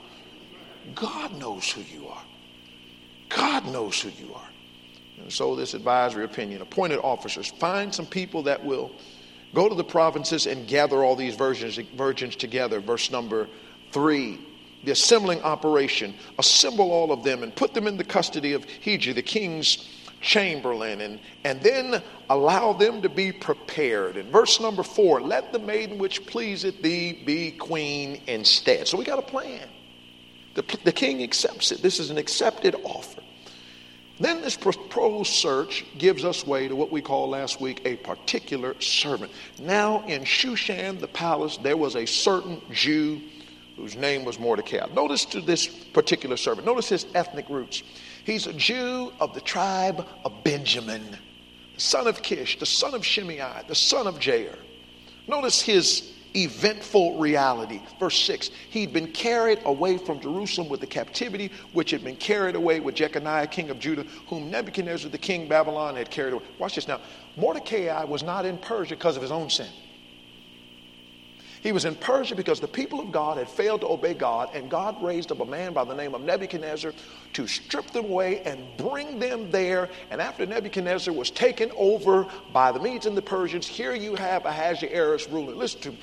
God 0.95 1.37
knows 1.37 1.69
who 1.69 1.81
you 1.81 2.07
are. 2.07 2.23
God 3.29 3.67
knows 3.67 4.01
who 4.01 4.11
you 4.25 4.33
are. 4.35 4.49
And 5.19 5.33
so, 5.33 5.57
this 5.57 5.75
advisory 5.75 6.25
opinion 6.25 6.63
appointed 6.63 7.01
officers 7.01 7.49
find 7.49 7.93
some 7.93 8.07
people 8.07 8.45
that 8.45 8.65
will 8.65 8.93
go 9.53 9.69
to 9.69 9.75
the 9.75 9.83
provinces 9.83 10.47
and 10.47 10.69
gather 10.69 11.03
all 11.03 11.17
these 11.17 11.35
virgins, 11.35 11.77
virgins 11.97 12.37
together. 12.37 12.79
Verse 12.79 13.11
number 13.11 13.49
Three, 13.93 14.39
the 14.85 14.93
assembling 14.93 15.43
operation. 15.43 16.15
Assemble 16.39 16.91
all 16.91 17.13
of 17.13 17.25
them 17.25 17.43
and 17.43 17.55
put 17.55 17.75
them 17.75 17.87
in 17.87 17.97
the 17.97 18.05
custody 18.05 18.53
of 18.53 18.67
Hegai, 18.67 19.15
the 19.15 19.23
king's 19.23 19.89
chamberlain, 20.21 21.01
and, 21.01 21.21
and 21.45 21.61
then 21.61 22.03
allow 22.31 22.73
them 22.73 23.03
to 23.03 23.09
be 23.09 23.33
prepared. 23.33 24.17
In 24.17 24.31
verse 24.31 24.61
number 24.61 24.83
four, 24.83 25.21
let 25.21 25.53
the 25.53 25.59
maiden 25.59 25.99
which 25.99 26.27
pleaseth 26.27 26.83
thee 26.83 27.23
be 27.25 27.53
queen 27.53 28.21
instead. 28.27 28.89
So 28.89 28.97
we 28.97 29.05
got 29.05 29.19
a 29.19 29.23
plan. 29.23 29.69
The, 30.55 30.65
the 30.85 30.93
king 30.93 31.23
accepts 31.23 31.71
it. 31.71 31.83
This 31.83 32.01
is 32.01 32.11
an 32.11 32.19
accepted 32.19 32.75
offer. 32.83 33.21
Then 34.19 34.41
this 34.41 34.57
proposed 34.57 35.35
search 35.35 35.85
gives 35.99 36.25
us 36.25 36.47
way 36.47 36.69
to 36.69 36.75
what 36.75 36.91
we 36.91 37.03
called 37.03 37.31
last 37.31 37.61
week 37.61 37.83
a 37.85 37.97
particular 37.97 38.81
servant. 38.81 39.31
Now 39.61 40.07
in 40.07 40.25
Shushan, 40.25 40.99
the 41.01 41.09
palace, 41.09 41.59
there 41.59 41.77
was 41.77 41.97
a 41.97 42.07
certain 42.07 42.63
Jew 42.73 43.21
whose 43.77 43.95
name 43.95 44.25
was 44.25 44.39
Mordecai. 44.39 44.85
Notice 44.95 45.25
to 45.27 45.41
this 45.41 45.67
particular 45.67 46.37
servant, 46.37 46.67
notice 46.67 46.89
his 46.89 47.07
ethnic 47.15 47.49
roots. 47.49 47.83
He's 48.25 48.47
a 48.47 48.53
Jew 48.53 49.13
of 49.21 49.35
the 49.35 49.41
tribe 49.41 50.07
of 50.25 50.43
Benjamin, 50.43 51.17
the 51.75 51.81
son 51.81 52.07
of 52.07 52.23
Kish, 52.23 52.59
the 52.59 52.67
son 52.67 52.95
of 52.95 53.05
Shimei, 53.05 53.63
the 53.69 53.75
son 53.75 54.07
of 54.07 54.19
Jair. 54.19 54.57
Notice 55.29 55.61
his 55.61 56.13
eventful 56.35 57.19
reality. 57.19 57.81
Verse 57.99 58.19
6 58.25 58.51
He'd 58.71 58.93
been 58.93 59.13
carried 59.13 59.61
away 59.65 59.99
from 59.99 60.21
Jerusalem 60.21 60.69
with 60.69 60.81
the 60.81 60.87
captivity 60.87 61.51
which 61.73 61.91
had 61.91 62.05
been 62.05 62.17
carried 62.17 62.57
away 62.57 62.81
with 62.81 62.95
Jeconiah, 62.95 63.47
king 63.47 63.71
of 63.71 63.79
Judah, 63.79 64.05
whom 64.27 64.51
Nebuchadnezzar, 64.51 65.11
the 65.11 65.19
king 65.19 65.45
of 65.45 65.49
Babylon, 65.49 65.97
had 65.97 66.11
carried 66.11 66.35
away. 66.35 66.45
Watch 66.59 66.75
this 66.75 66.89
now. 66.89 67.01
Mordecai 67.37 68.05
was 68.05 68.23
not 68.23 68.45
in 68.45 68.59
Persia 68.59 68.97
because 68.97 69.17
of 69.17 69.23
his 69.23 69.33
own 69.33 69.51
sin. 69.51 69.69
He 71.67 71.73
was 71.73 71.85
in 71.85 71.97
Persia 71.97 72.37
because 72.37 72.61
the 72.61 72.69
people 72.69 73.01
of 73.01 73.11
God 73.11 73.39
had 73.39 73.49
failed 73.49 73.81
to 73.81 73.89
obey 73.89 74.15
God, 74.15 74.51
and 74.55 74.71
God 74.71 75.03
raised 75.03 75.33
up 75.33 75.41
a 75.41 75.45
man 75.45 75.73
by 75.73 75.83
the 75.83 75.97
name 75.97 76.15
of 76.15 76.21
Nebuchadnezzar 76.21 76.95
to 77.33 77.47
strip 77.49 77.91
them 77.91 78.05
away 78.05 78.41
and 78.43 78.65
bring 78.77 79.19
them 79.19 79.51
there. 79.51 79.91
And 80.13 80.21
after 80.21 80.47
Nebuchadnezzar 80.47 81.13
was 81.13 81.33
taken 81.33 81.73
over 81.77 82.29
by 82.53 82.71
the 82.71 82.79
Medes 82.79 83.07
and 83.07 83.17
the 83.17 83.23
Persians, 83.23 83.67
here 83.67 83.97
you 83.97 84.15
have 84.15 84.47
Ahasuerus 84.47 85.29
ruling. 85.29 85.57
Listen 85.57 85.81
to 85.81 85.91
me 85.91 85.99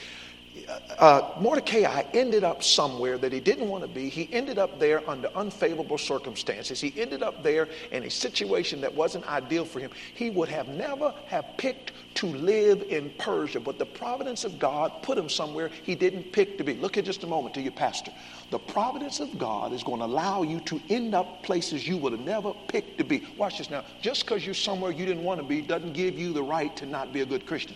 uh, 1.00 1.32
Mordecai 1.40 2.04
ended 2.14 2.44
up 2.44 2.64
somewhere 2.64 3.18
that 3.18 3.34
he 3.34 3.40
didn't 3.40 3.68
want 3.68 3.84
to 3.84 3.88
be. 3.88 4.10
He 4.10 4.30
ended 4.32 4.58
up 4.58 4.80
there 4.80 5.08
under 5.10 5.30
unfavorable 5.36 5.98
circumstances. 5.98 6.80
He 6.80 6.94
ended 6.98 7.24
up 7.24 7.44
there 7.44 7.68
in 7.92 8.04
a 8.04 8.10
situation 8.10 8.82
that 8.82 8.94
wasn't 8.94 9.28
ideal 9.28 9.66
for 9.66 9.80
him. 9.80 9.92
He 10.14 10.30
would 10.30 10.50
have 10.50 10.68
never 10.68 11.14
have 11.28 11.46
picked 11.58 11.92
to 12.16 12.28
live 12.28 12.84
in 12.90 13.12
Persia, 13.18 13.60
but 13.60 13.80
the 13.80 13.86
providence 13.86 14.44
of 14.44 14.60
God 14.60 14.92
put 15.02 15.18
him 15.18 15.30
somewhere 15.30 15.70
he 15.84 15.96
didn't 15.96 16.32
pick 16.32 16.58
to 16.58 16.64
be. 16.64 16.76
Look 16.76 16.98
at 16.98 17.06
just 17.06 17.24
a 17.24 17.28
moment 17.28 17.56
to 17.56 17.62
your 17.62 17.72
pastor. 17.72 18.12
The 18.52 18.60
providence 18.60 19.20
of 19.20 19.38
God 19.38 19.74
is 19.74 19.84
going 19.84 20.00
to 20.00 20.06
allow 20.06 20.44
you 20.44 20.60
to 20.62 20.80
end 20.90 21.16
up 21.16 21.44
places 21.44 21.88
you 21.88 21.98
would 21.98 22.12
have 22.12 22.22
never 22.22 22.54
picked 22.68 22.98
to 23.00 23.04
be. 23.04 23.24
Watch 23.38 23.58
this 23.58 23.70
now. 23.70 23.84
Just 24.02 24.26
because 24.26 24.46
you're 24.46 24.54
somewhere 24.54 24.92
you 24.92 25.06
didn't 25.06 25.24
want 25.24 25.42
to 25.42 25.48
be 25.48 25.62
doesn't 25.62 25.94
give 25.94 26.20
you 26.20 26.34
the 26.34 26.44
right 26.44 26.76
to 26.78 26.86
not 26.86 27.12
be 27.12 27.22
a 27.22 27.26
good 27.26 27.46
Christian. 27.46 27.76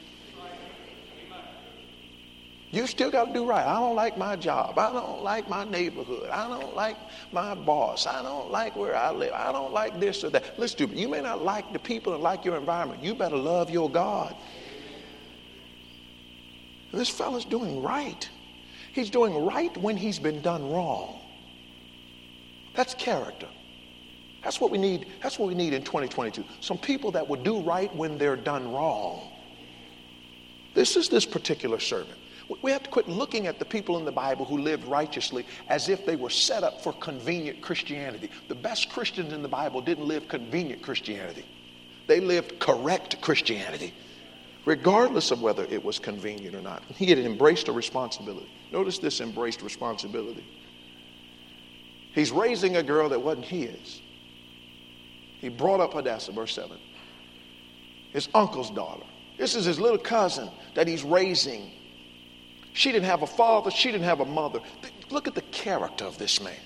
You 2.70 2.86
still 2.86 3.10
got 3.10 3.26
to 3.26 3.34
do 3.34 3.46
right. 3.46 3.66
I 3.66 3.80
don't 3.80 3.96
like 3.96 4.18
my 4.18 4.36
job. 4.36 4.78
I 4.78 4.92
don't 4.92 5.24
like 5.24 5.50
my 5.50 5.64
neighborhood. 5.64 6.30
I 6.30 6.50
don't 6.50 6.76
like 6.76 6.98
my 7.32 7.56
boss. 7.56 8.06
I 8.06 8.22
don't 8.22 8.52
like 8.52 8.76
where 8.76 8.96
I 8.96 9.12
live. 9.12 9.32
I 9.34 9.54
don't 9.54 9.72
like 9.72 10.00
this 10.00 10.24
or 10.24 10.30
that. 10.32 10.60
Listen 10.60 10.80
to 10.80 10.88
me. 10.88 11.02
You 11.02 11.08
may 11.08 11.22
not 11.22 11.44
like 11.44 11.72
the 11.72 11.80
people 11.80 12.14
and 12.14 12.22
like 12.22 12.44
your 12.44 12.58
environment. 12.58 13.02
You 13.02 13.16
better 13.16 13.38
love 13.38 13.70
your 13.70 13.90
God. 13.90 14.36
This 16.92 17.10
fellow's 17.10 17.46
doing 17.46 17.82
right. 17.82 18.30
He's 18.92 19.10
doing 19.10 19.46
right 19.46 19.76
when 19.78 19.96
he's 19.96 20.20
been 20.20 20.42
done 20.42 20.70
wrong. 20.70 21.20
That's 22.76 22.94
character. 22.94 23.48
That's 24.44 24.60
what 24.60 24.72
we 24.72 24.78
need. 24.78 25.08
That's 25.22 25.40
what 25.40 25.48
we 25.48 25.56
need 25.56 25.74
in 25.74 25.84
2022. 25.84 26.44
Some 26.60 26.78
people 26.78 27.12
that 27.12 27.28
will 27.28 27.42
do 27.42 27.62
right 27.62 27.94
when 27.96 28.18
they're 28.18 28.36
done 28.36 28.72
wrong. 28.74 29.30
This 30.74 30.96
is 30.98 31.10
this 31.10 31.26
particular 31.26 31.80
servant. 31.80 32.18
We 32.62 32.72
have 32.72 32.84
to 32.84 32.90
quit 32.90 33.10
looking 33.10 33.48
at 33.48 33.60
the 33.60 33.66
people 33.66 33.98
in 33.98 34.06
the 34.06 34.12
Bible 34.12 34.46
who 34.46 34.58
lived 34.58 34.86
righteously 34.86 35.46
as 35.68 35.90
if 35.90 36.06
they 36.06 36.16
were 36.16 36.30
set 36.30 36.64
up 36.64 36.82
for 36.82 36.94
convenient 36.94 37.62
Christianity. 37.62 38.30
The 38.48 38.56
best 38.56 38.90
Christians 38.90 39.34
in 39.34 39.42
the 39.42 39.50
Bible 39.50 39.82
didn't 39.82 40.08
live 40.08 40.28
convenient 40.28 40.82
Christianity, 40.82 41.46
they 42.08 42.20
lived 42.20 42.60
correct 42.60 43.20
Christianity, 43.22 43.94
regardless 44.66 45.32
of 45.32 45.42
whether 45.42 45.66
it 45.66 45.84
was 45.84 46.00
convenient 46.00 46.56
or 46.56 46.62
not. 46.62 46.84
He 46.96 47.08
had 47.08 47.20
embraced 47.20 47.68
a 47.68 47.74
responsibility. 47.74 48.50
Notice 48.72 49.00
this 49.00 49.20
embraced 49.20 49.62
responsibility. 49.62 50.46
He's 52.14 52.32
raising 52.32 52.78
a 52.78 52.84
girl 52.84 53.10
that 53.10 53.22
wasn't 53.22 53.46
his. 53.46 54.02
He 55.40 55.50
brought 55.50 55.80
up 55.80 55.94
Hadassah, 55.94 56.32
verse 56.32 56.56
7. 56.56 56.78
His 58.12 58.28
uncle's 58.34 58.72
daughter. 58.72 59.04
This 59.38 59.54
is 59.54 59.66
his 59.66 59.80
little 59.80 60.00
cousin 60.00 60.50
that 60.74 60.88
he's 60.88 61.04
raising 61.04 61.72
she 62.78 62.92
didn't 62.92 63.06
have 63.06 63.24
a 63.24 63.28
father, 63.28 63.72
she 63.72 63.92
didn't 63.92 64.04
have 64.04 64.20
a 64.20 64.26
mother. 64.26 64.60
Look 65.10 65.28
at 65.28 65.34
the 65.34 65.42
character 65.42 66.06
of 66.06 66.20
this 66.20 66.40
man. 66.40 66.60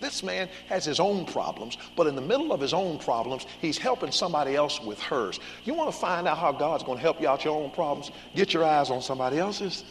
This 0.00 0.24
man 0.24 0.48
has 0.66 0.84
his 0.84 0.98
own 0.98 1.24
problems, 1.24 1.78
but 1.94 2.08
in 2.08 2.16
the 2.16 2.20
middle 2.20 2.52
of 2.52 2.60
his 2.60 2.74
own 2.74 2.98
problems, 2.98 3.46
he's 3.60 3.78
helping 3.78 4.10
somebody 4.10 4.56
else 4.56 4.80
with 4.82 5.00
hers. 5.00 5.38
You 5.64 5.74
want 5.74 5.92
to 5.92 5.96
find 5.96 6.26
out 6.26 6.36
how 6.36 6.50
God's 6.50 6.82
going 6.82 6.98
to 6.98 7.02
help 7.02 7.20
you 7.20 7.28
out 7.28 7.44
your 7.44 7.56
own 7.56 7.70
problems? 7.70 8.10
Get 8.34 8.52
your 8.52 8.64
eyes 8.64 8.90
on 8.90 9.00
somebody 9.00 9.38
else's. 9.38 9.84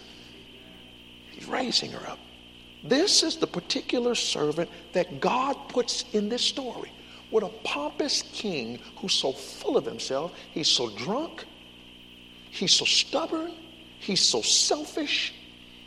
He's 1.32 1.46
raising 1.46 1.92
her 1.92 2.10
up. 2.10 2.20
This 2.84 3.24
is 3.24 3.38
the 3.38 3.48
particular 3.48 4.14
servant 4.14 4.70
that 4.92 5.22
God 5.22 5.56
puts 5.70 6.04
in 6.12 6.28
this 6.28 6.42
story. 6.42 6.92
What 7.30 7.44
a 7.44 7.50
pompous 7.64 8.24
king 8.34 8.78
who's 8.98 9.14
so 9.14 9.32
full 9.32 9.78
of 9.78 9.86
himself, 9.86 10.34
he's 10.52 10.68
so 10.68 10.90
drunk, 10.90 11.46
he's 12.50 12.74
so 12.74 12.84
stubborn, 12.84 13.54
He's 14.02 14.22
so 14.22 14.42
selfish. 14.42 15.34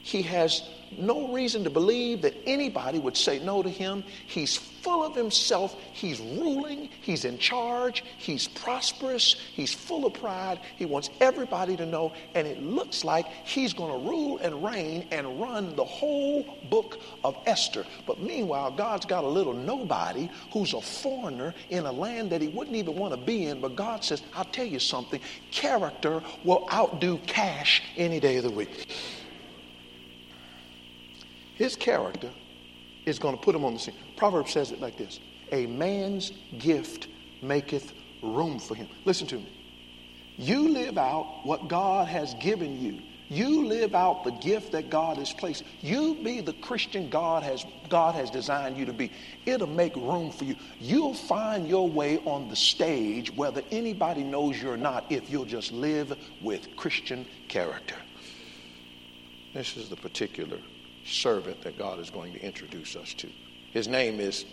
He 0.02 0.22
has 0.22 0.62
no 0.98 1.28
reason 1.28 1.64
to 1.64 1.70
believe 1.70 2.22
that 2.22 2.34
anybody 2.46 2.98
would 2.98 3.16
say 3.16 3.38
no 3.38 3.62
to 3.62 3.68
him. 3.68 4.04
He's 4.26 4.56
full 4.84 5.02
of 5.02 5.16
himself. 5.16 5.74
He's 5.92 6.20
ruling. 6.20 6.90
He's 7.00 7.24
in 7.24 7.38
charge. 7.38 8.04
He's 8.18 8.46
prosperous. 8.46 9.36
He's 9.52 9.72
full 9.72 10.04
of 10.04 10.12
pride. 10.12 10.60
He 10.76 10.84
wants 10.84 11.08
everybody 11.20 11.76
to 11.76 11.86
know. 11.86 12.12
And 12.34 12.46
it 12.46 12.62
looks 12.62 13.02
like 13.02 13.26
he's 13.44 13.72
going 13.72 13.92
to 13.92 14.08
rule 14.08 14.38
and 14.38 14.62
reign 14.62 15.08
and 15.10 15.40
run 15.40 15.74
the 15.74 15.84
whole 15.84 16.58
book 16.68 17.00
of 17.24 17.36
Esther. 17.46 17.86
But 18.06 18.20
meanwhile, 18.20 18.70
God's 18.70 19.06
got 19.06 19.24
a 19.24 19.28
little 19.28 19.54
nobody 19.54 20.28
who's 20.52 20.74
a 20.74 20.80
foreigner 20.82 21.54
in 21.70 21.86
a 21.86 21.92
land 21.92 22.30
that 22.30 22.42
he 22.42 22.48
wouldn't 22.48 22.76
even 22.76 22.94
want 22.94 23.14
to 23.14 23.16
be 23.16 23.46
in. 23.46 23.60
But 23.60 23.76
God 23.76 24.04
says, 24.04 24.22
I'll 24.34 24.44
tell 24.44 24.66
you 24.66 24.78
something 24.78 25.20
character 25.50 26.22
will 26.44 26.68
outdo 26.70 27.18
cash 27.26 27.82
any 27.96 28.20
day 28.20 28.36
of 28.36 28.44
the 28.44 28.50
week. 28.50 28.88
His 31.54 31.76
character 31.76 32.30
is 33.06 33.18
going 33.18 33.36
to 33.36 33.40
put 33.40 33.54
him 33.54 33.64
on 33.64 33.74
the 33.74 33.80
scene. 33.80 33.94
Proverbs 34.16 34.52
says 34.52 34.72
it 34.72 34.80
like 34.80 34.96
this 34.96 35.20
A 35.52 35.66
man's 35.66 36.32
gift 36.58 37.08
maketh 37.42 37.92
room 38.22 38.58
for 38.58 38.74
him. 38.74 38.88
Listen 39.04 39.26
to 39.28 39.36
me. 39.36 39.46
You 40.36 40.70
live 40.70 40.98
out 40.98 41.40
what 41.44 41.68
God 41.68 42.08
has 42.08 42.34
given 42.34 42.80
you. 42.82 43.00
You 43.30 43.66
live 43.66 43.94
out 43.94 44.24
the 44.24 44.32
gift 44.32 44.72
that 44.72 44.90
God 44.90 45.16
has 45.16 45.32
placed. 45.32 45.64
You 45.80 46.18
be 46.22 46.40
the 46.40 46.52
Christian 46.52 47.08
God 47.08 47.42
has 47.42 47.64
God 47.88 48.14
has 48.14 48.30
designed 48.30 48.76
you 48.76 48.84
to 48.86 48.92
be. 48.92 49.10
It'll 49.46 49.66
make 49.66 49.96
room 49.96 50.30
for 50.30 50.44
you. 50.44 50.56
You'll 50.78 51.14
find 51.14 51.66
your 51.66 51.88
way 51.88 52.18
on 52.18 52.48
the 52.48 52.56
stage 52.56 53.34
whether 53.34 53.62
anybody 53.70 54.22
knows 54.22 54.60
you 54.60 54.70
or 54.70 54.76
not 54.76 55.06
if 55.10 55.30
you'll 55.30 55.46
just 55.46 55.72
live 55.72 56.18
with 56.42 56.76
Christian 56.76 57.26
character. 57.48 57.96
This 59.54 59.76
is 59.76 59.88
the 59.88 59.96
particular 59.96 60.58
servant 61.04 61.62
that 61.62 61.78
God 61.78 61.98
is 61.98 62.10
going 62.10 62.32
to 62.32 62.42
introduce 62.42 62.96
us 62.96 63.14
to. 63.14 63.28
His 63.72 63.88
name 63.88 64.20
is 64.20 64.44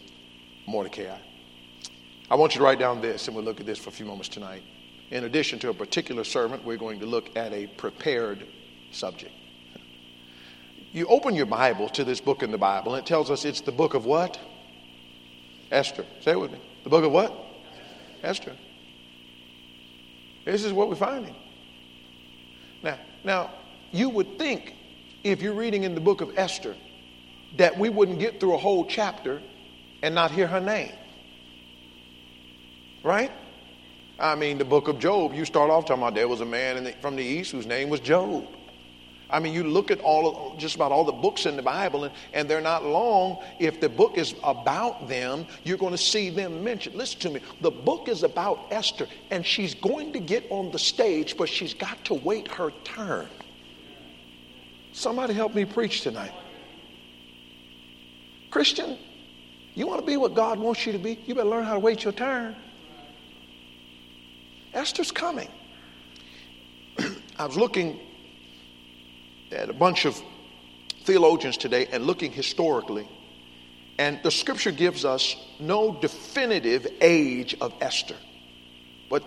Mordecai. 0.68 1.18
I 2.30 2.36
want 2.36 2.56
you 2.56 2.60
to 2.60 2.64
write 2.64 2.80
down 2.80 3.02
this, 3.02 3.28
and 3.28 3.36
we'll 3.36 3.46
look 3.46 3.60
at 3.60 3.66
this 3.66 3.78
for 3.78 3.90
a 3.90 3.94
few 3.94 4.06
moments 4.06 4.30
tonight. 4.30 4.64
In 5.10 5.26
addition 5.26 5.60
to 5.60 5.70
a 5.70 5.74
particular 5.74 6.24
servant, 6.24 6.64
we're 6.64 6.78
going 6.78 7.00
to 7.02 7.06
look 7.06 7.36
at 7.36 7.52
a 7.52 7.68
prepared 7.68 8.46
subject. 8.92 9.34
You 10.94 11.06
open 11.08 11.36
your 11.36 11.46
Bible 11.46 11.90
to 11.90 12.04
this 12.04 12.20
book 12.20 12.44
in 12.44 12.52
the 12.52 12.58
Bible, 12.58 12.96
and 12.96 13.04
it 13.04 13.08
tells 13.08 13.30
us 13.30 13.46
it's 13.46 13.62
the 13.62 13.72
book 13.72 13.94
of 13.94 14.06
what? 14.06 14.40
Esther. 15.72 16.06
Say 16.22 16.32
it 16.32 16.40
with 16.40 16.52
me. 16.52 16.60
The 16.84 16.90
book 16.90 17.04
of 17.04 17.12
what? 17.12 17.34
Esther. 18.24 18.56
This 20.46 20.64
is 20.64 20.74
what 20.74 20.90
we're 20.90 20.96
finding. 20.96 21.36
Now, 22.84 22.98
now, 23.24 23.52
you 23.92 24.10
would 24.10 24.38
think 24.38 24.76
if 25.24 25.42
you're 25.42 25.54
reading 25.54 25.84
in 25.84 25.96
the 25.96 26.02
book 26.02 26.22
of 26.22 26.38
Esther 26.38 26.76
that 27.58 27.78
we 27.78 27.90
wouldn't 27.90 28.20
get 28.20 28.40
through 28.40 28.56
a 28.56 28.58
whole 28.58 28.86
chapter 28.86 29.42
and 30.02 30.16
not 30.16 30.32
hear 30.32 30.48
her 30.48 30.60
name. 30.60 30.94
Right? 33.04 33.32
I 34.20 34.36
mean, 34.36 34.58
the 34.58 34.66
book 34.66 34.88
of 34.88 35.00
Job, 35.00 35.34
you 35.34 35.46
start 35.46 35.70
off 35.70 35.86
talking 35.86 36.04
about 36.04 36.16
there 36.16 36.28
was 36.28 36.42
a 36.42 36.46
man 36.46 36.84
the, 36.84 36.92
from 37.02 37.16
the 37.16 37.24
east 37.24 37.52
whose 37.52 37.66
name 37.66 37.90
was 37.90 38.00
Job. 38.00 38.48
I 39.32 39.40
mean, 39.40 39.54
you 39.54 39.64
look 39.64 39.92
at 39.92 40.02
all 40.02 40.54
of, 40.54 40.60
just 40.60 40.76
about 40.76 40.92
all 40.92 41.06
the 41.06 41.12
books 41.12 41.46
in 41.46 41.56
the 41.56 41.62
Bible, 41.62 42.04
and, 42.04 42.14
and 42.34 42.50
they're 42.50 42.62
not 42.62 42.84
long. 42.84 43.42
If 43.60 43.80
the 43.80 43.88
book 43.88 44.18
is 44.18 44.36
about 44.44 45.08
them, 45.08 45.46
you're 45.64 45.78
going 45.78 45.94
to 45.94 45.98
see 45.98 46.30
them 46.30 46.64
mentioned. 46.64 46.96
Listen 46.96 47.20
to 47.22 47.30
me. 47.30 47.42
The 47.62 47.72
book 47.72 48.10
is 48.10 48.24
about 48.24 48.60
Esther, 48.72 49.08
and 49.32 49.46
she's 49.46 49.74
going 49.74 50.12
to 50.14 50.20
get 50.20 50.46
on 50.52 50.72
the 50.72 50.80
stage, 50.80 51.38
but 51.38 51.48
she's 51.48 51.74
got 51.74 52.04
to 52.06 52.14
wait 52.14 52.50
her 52.50 52.72
turn. 52.84 53.28
Somebody 54.94 55.34
help 55.34 55.56
me 55.56 55.66
preach 55.66 56.02
tonight. 56.02 56.32
Christian, 58.50 58.98
you 59.76 59.88
want 59.88 60.02
to 60.02 60.06
be 60.06 60.18
what 60.18 60.34
God 60.34 60.60
wants 60.60 60.86
you 60.86 60.92
to 60.92 61.00
be? 61.00 61.18
You 61.26 61.36
better 61.36 61.50
learn 61.50 61.64
how 61.64 61.74
to 61.74 61.80
wait 61.80 62.04
your 62.04 62.14
turn. 62.14 62.56
Esther's 64.74 65.12
coming. 65.12 65.48
I 67.40 67.46
was 67.46 67.56
looking 67.56 68.00
at 69.52 69.70
a 69.70 69.74
bunch 69.74 70.06
of 70.06 70.22
theologians 71.04 71.58
today 71.58 71.88
and 71.92 72.06
looking 72.06 72.32
historically, 72.32 73.08
and 73.98 74.20
the 74.24 74.32
scripture 74.32 74.72
gives 74.72 75.06
us 75.06 75.36
no 75.60 75.94
definitive 75.94 76.88
age 77.02 77.56
of 77.62 77.74
Esther. 77.82 78.16
But 79.10 79.24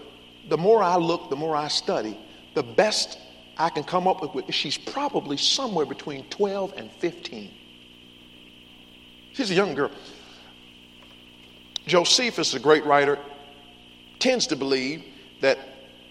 the 0.49 0.59
more 0.59 0.83
I 0.83 0.97
look, 0.97 1.31
the 1.31 1.37
more 1.37 1.57
I 1.57 1.69
study, 1.69 2.17
the 2.55 2.63
best 2.63 3.19
I 3.57 3.71
can 3.71 3.85
come 3.85 4.09
up 4.09 4.35
with, 4.35 4.53
she's 4.53 4.79
probably 4.79 5.37
somewhere 5.37 5.87
between 5.87 6.25
12 6.31 6.75
and 6.77 6.91
15. 6.91 7.51
She's 9.33 9.51
a 9.51 9.55
young 9.55 9.75
girl. 9.75 9.91
Josephus, 11.87 12.55
a 12.55 12.61
great 12.61 12.85
writer, 12.85 13.19
tends 14.19 14.47
to 14.49 14.57
believe 14.57 15.05
that 15.41 15.59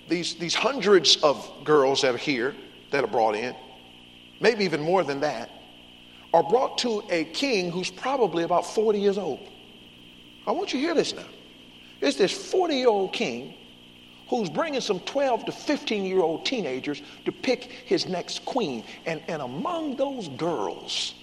these, 0.07 0.35
these 0.35 0.53
hundreds 0.53 1.17
of 1.17 1.49
girls 1.63 2.01
that 2.01 2.13
are 2.13 2.17
here, 2.17 2.55
that 2.91 3.03
are 3.03 3.07
brought 3.07 3.35
in, 3.35 3.55
maybe 4.39 4.63
even 4.65 4.81
more 4.81 5.03
than 5.03 5.21
that, 5.21 5.49
are 6.33 6.43
brought 6.43 6.77
to 6.79 7.03
a 7.09 7.25
king 7.25 7.71
who's 7.71 7.89
probably 7.89 8.43
about 8.43 8.65
40 8.65 8.99
years 8.99 9.17
old. 9.17 9.39
I 10.45 10.51
want 10.51 10.73
you 10.73 10.79
to 10.79 10.85
hear 10.85 10.95
this 10.95 11.13
now. 11.13 11.25
It's 12.01 12.17
this 12.17 12.31
40 12.51 12.75
year 12.75 12.89
old 12.89 13.13
king 13.13 13.53
who's 14.29 14.49
bringing 14.49 14.81
some 14.81 14.99
12 15.01 15.45
to 15.45 15.51
15 15.51 16.05
year 16.05 16.21
old 16.21 16.45
teenagers 16.45 17.01
to 17.25 17.31
pick 17.31 17.63
his 17.85 18.07
next 18.07 18.45
queen. 18.45 18.83
And, 19.05 19.21
and 19.27 19.41
among 19.41 19.95
those 19.95 20.27
girls 20.29 21.13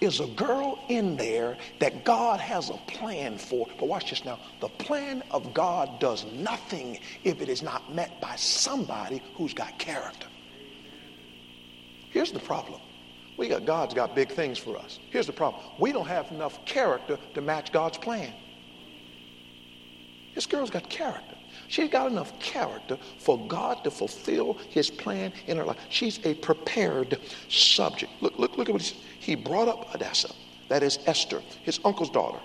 is 0.00 0.20
a 0.20 0.26
girl 0.26 0.78
in 0.88 1.16
there 1.16 1.56
that 1.78 2.04
God 2.04 2.40
has 2.40 2.70
a 2.70 2.76
plan 2.86 3.38
for. 3.38 3.66
But 3.78 3.88
watch 3.88 4.10
this 4.10 4.24
now. 4.24 4.38
The 4.60 4.68
plan 4.68 5.22
of 5.30 5.54
God 5.54 5.98
does 6.00 6.24
nothing 6.32 6.98
if 7.24 7.40
it 7.40 7.48
is 7.48 7.62
not 7.62 7.94
met 7.94 8.20
by 8.20 8.36
somebody 8.36 9.22
who's 9.34 9.54
got 9.54 9.78
character. 9.78 10.26
Here's 12.10 12.32
the 12.32 12.40
problem. 12.40 12.80
We 13.36 13.48
got 13.48 13.66
God's 13.66 13.94
got 13.94 14.14
big 14.14 14.30
things 14.30 14.58
for 14.58 14.76
us. 14.78 14.98
Here's 15.10 15.26
the 15.26 15.32
problem. 15.32 15.62
We 15.78 15.92
don't 15.92 16.06
have 16.06 16.30
enough 16.30 16.64
character 16.64 17.18
to 17.34 17.40
match 17.40 17.72
God's 17.72 17.98
plan. 17.98 18.32
This 20.34 20.46
girl's 20.46 20.70
got 20.70 20.88
character. 20.88 21.35
She's 21.68 21.90
got 21.90 22.10
enough 22.10 22.38
character 22.38 22.98
for 23.18 23.38
God 23.46 23.84
to 23.84 23.90
fulfill 23.90 24.54
his 24.70 24.90
plan 24.90 25.32
in 25.46 25.56
her 25.56 25.64
life. 25.64 25.78
She's 25.88 26.24
a 26.24 26.34
prepared 26.34 27.18
subject. 27.48 28.12
Look, 28.20 28.38
look, 28.38 28.56
look 28.56 28.68
at 28.68 28.72
what 28.72 28.82
he, 28.82 28.96
he 29.20 29.34
brought 29.34 29.68
up 29.68 29.90
Hadassah, 29.90 30.34
that 30.68 30.82
is 30.82 30.98
Esther, 31.06 31.42
his 31.62 31.80
uncle's 31.84 32.10
daughter. 32.10 32.38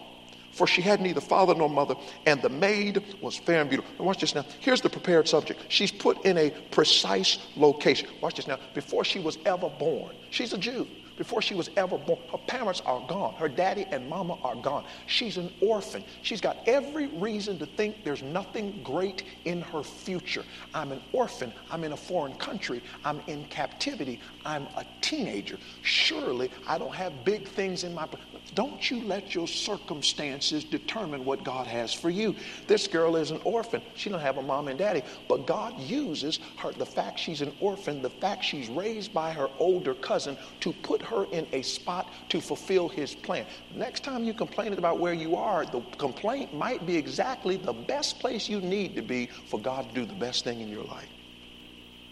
For 0.51 0.67
she 0.67 0.81
had 0.81 0.99
neither 0.99 1.21
father 1.21 1.55
nor 1.55 1.69
mother, 1.69 1.95
and 2.25 2.41
the 2.41 2.49
maid 2.49 3.01
was 3.21 3.37
fair 3.37 3.61
and 3.61 3.69
beautiful. 3.69 3.93
Now 3.97 4.05
watch 4.05 4.19
this 4.19 4.35
now. 4.35 4.45
Here's 4.59 4.81
the 4.81 4.89
prepared 4.89 5.27
subject. 5.27 5.63
She's 5.69 5.91
put 5.91 6.25
in 6.25 6.37
a 6.37 6.49
precise 6.71 7.37
location. 7.55 8.09
Watch 8.19 8.35
this 8.35 8.47
now. 8.47 8.59
Before 8.73 9.05
she 9.05 9.19
was 9.19 9.37
ever 9.45 9.69
born, 9.69 10.13
she's 10.29 10.51
a 10.51 10.57
Jew 10.57 10.87
before 11.21 11.39
she 11.39 11.53
was 11.53 11.69
ever 11.77 11.99
born. 11.99 12.17
Her 12.31 12.39
parents 12.39 12.81
are 12.83 12.99
gone. 13.01 13.35
Her 13.35 13.47
daddy 13.47 13.85
and 13.91 14.09
mama 14.09 14.39
are 14.41 14.55
gone. 14.55 14.85
She's 15.05 15.37
an 15.37 15.53
orphan. 15.59 16.03
She's 16.23 16.41
got 16.41 16.57
every 16.65 17.05
reason 17.05 17.59
to 17.59 17.67
think 17.67 18.03
there's 18.03 18.23
nothing 18.23 18.81
great 18.81 19.21
in 19.45 19.61
her 19.61 19.83
future. 19.83 20.43
I'm 20.73 20.91
an 20.91 20.99
orphan. 21.11 21.53
I'm 21.69 21.83
in 21.83 21.91
a 21.91 21.97
foreign 21.97 22.33
country. 22.33 22.81
I'm 23.03 23.21
in 23.27 23.45
captivity. 23.45 24.19
I'm 24.45 24.63
a 24.75 24.83
teenager. 25.01 25.59
Surely 25.83 26.49
I 26.67 26.79
don't 26.79 26.95
have 26.95 27.23
big 27.23 27.47
things 27.47 27.83
in 27.83 27.93
my. 27.93 28.07
Don't 28.55 28.89
you 28.89 29.03
let 29.03 29.35
your 29.35 29.47
circumstances 29.47 30.63
determine 30.63 31.23
what 31.23 31.43
God 31.43 31.67
has 31.67 31.93
for 31.93 32.09
you. 32.09 32.35
This 32.65 32.87
girl 32.87 33.15
is 33.15 33.29
an 33.29 33.41
orphan. 33.43 33.83
She 33.93 34.09
don't 34.09 34.21
have 34.21 34.39
a 34.39 34.41
mom 34.41 34.69
and 34.69 34.79
daddy, 34.79 35.03
but 35.29 35.45
God 35.45 35.79
uses 35.79 36.39
her. 36.57 36.71
The 36.71 36.85
fact 36.87 37.19
she's 37.19 37.41
an 37.41 37.53
orphan, 37.59 38.01
the 38.01 38.09
fact 38.09 38.43
she's 38.43 38.69
raised 38.69 39.13
by 39.13 39.31
her 39.33 39.51
older 39.59 39.93
cousin, 39.93 40.35
to 40.61 40.73
put 40.73 41.03
her 41.11 41.25
in 41.25 41.45
a 41.51 41.61
spot 41.61 42.07
to 42.29 42.41
fulfill 42.41 42.89
His 42.89 43.13
plan. 43.13 43.45
Next 43.75 44.03
time 44.03 44.23
you 44.23 44.33
complain 44.33 44.73
about 44.73 44.99
where 44.99 45.13
you 45.13 45.35
are, 45.35 45.65
the 45.65 45.81
complaint 45.97 46.53
might 46.53 46.85
be 46.85 46.97
exactly 46.97 47.57
the 47.57 47.73
best 47.73 48.19
place 48.19 48.49
you 48.49 48.59
need 48.61 48.95
to 48.95 49.01
be 49.01 49.27
for 49.27 49.59
God 49.59 49.87
to 49.89 49.93
do 49.93 50.05
the 50.05 50.13
best 50.13 50.43
thing 50.43 50.61
in 50.61 50.69
your 50.69 50.83
life. 50.83 51.09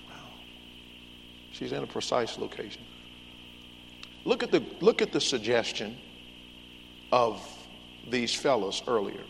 Wow. 0.07 0.15
She's 1.51 1.71
in 1.71 1.83
a 1.83 1.87
precise 1.87 2.37
location. 2.37 2.83
Look 4.25 4.43
at 4.43 4.51
the, 4.51 4.63
look 4.81 5.01
at 5.01 5.11
the 5.11 5.21
suggestion 5.21 5.97
of 7.11 7.41
these 8.09 8.35
fellows 8.35 8.83
earlier. 8.87 9.23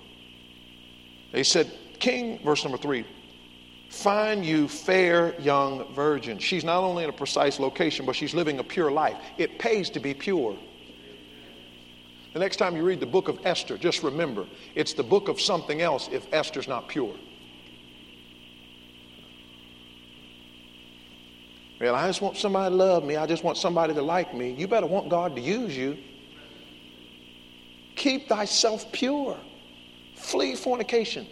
They 1.32 1.44
said, 1.44 1.72
King, 2.00 2.40
verse 2.44 2.64
number 2.64 2.78
three, 2.78 3.06
find 3.90 4.46
you 4.46 4.68
fair 4.68 5.40
young 5.40 5.92
virgin. 5.94 6.38
She's 6.38 6.64
not 6.64 6.84
only 6.84 7.04
in 7.04 7.10
a 7.10 7.14
precise 7.14 7.60
location, 7.60 8.06
but 8.06 8.16
she's 8.16 8.34
living 8.34 8.60
a 8.60 8.64
pure 8.64 8.92
life. 8.92 9.18
It 9.38 9.60
pays 9.60 9.90
to 9.92 10.00
be 10.00 10.14
pure. 10.14 10.56
The 12.34 12.40
next 12.40 12.58
time 12.58 12.76
you 12.76 12.84
read 12.84 13.00
the 13.00 13.08
book 13.08 13.28
of 13.28 13.40
Esther, 13.44 13.78
just 13.78 14.04
remember 14.04 14.46
it's 14.76 14.94
the 14.94 15.04
book 15.04 15.28
of 15.28 15.42
something 15.42 15.82
else 15.82 16.08
if 16.12 16.32
Esther's 16.32 16.68
not 16.68 16.88
pure. 16.88 17.16
Well, 21.82 21.96
I 21.96 22.08
just 22.08 22.22
want 22.22 22.38
somebody 22.38 22.72
to 22.72 22.76
love 22.76 23.04
me. 23.04 23.16
I 23.16 23.26
just 23.26 23.44
want 23.44 23.58
somebody 23.58 23.94
to 23.94 24.02
like 24.02 24.34
me. 24.36 24.52
You 24.52 24.68
better 24.68 24.86
want 24.86 25.10
God 25.10 25.36
to 25.36 25.42
use 25.42 25.76
you. 25.76 25.98
Keep 27.96 28.28
thyself 28.28 28.92
pure. 28.92 29.38
Flee 30.16 30.56
fornication. 30.56 31.26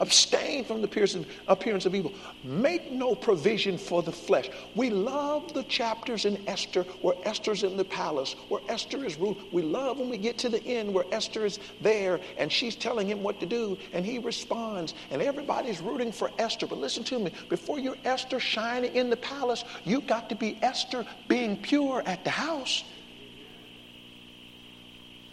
Abstain 0.00 0.64
from 0.64 0.82
the 0.82 1.26
appearance 1.46 1.86
of 1.86 1.94
evil. 1.94 2.12
Make 2.42 2.90
no 2.90 3.14
provision 3.14 3.78
for 3.78 4.02
the 4.02 4.10
flesh. 4.10 4.50
We 4.74 4.90
love 4.90 5.54
the 5.54 5.62
chapters 5.64 6.24
in 6.24 6.42
Esther 6.48 6.82
where 7.00 7.14
Esther's 7.24 7.62
in 7.62 7.76
the 7.76 7.84
palace, 7.84 8.34
where 8.48 8.60
Esther 8.68 9.04
is 9.04 9.16
ruled. 9.16 9.40
We 9.52 9.62
love 9.62 9.98
when 10.00 10.10
we 10.10 10.18
get 10.18 10.36
to 10.38 10.48
the 10.48 10.62
end 10.64 10.92
where 10.92 11.04
Esther 11.12 11.44
is 11.46 11.60
there 11.80 12.18
and 12.38 12.50
she's 12.50 12.74
telling 12.74 13.06
him 13.06 13.22
what 13.22 13.38
to 13.38 13.46
do 13.46 13.78
and 13.92 14.04
he 14.04 14.18
responds 14.18 14.94
and 15.12 15.22
everybody's 15.22 15.80
rooting 15.80 16.10
for 16.10 16.28
Esther. 16.40 16.66
But 16.66 16.78
listen 16.78 17.04
to 17.04 17.18
me, 17.20 17.32
before 17.48 17.78
you're 17.78 17.96
Esther 18.04 18.40
shining 18.40 18.96
in 18.96 19.10
the 19.10 19.16
palace, 19.16 19.62
you've 19.84 20.08
got 20.08 20.28
to 20.30 20.34
be 20.34 20.58
Esther 20.60 21.06
being 21.28 21.56
pure 21.56 22.02
at 22.04 22.24
the 22.24 22.30
house. 22.30 22.82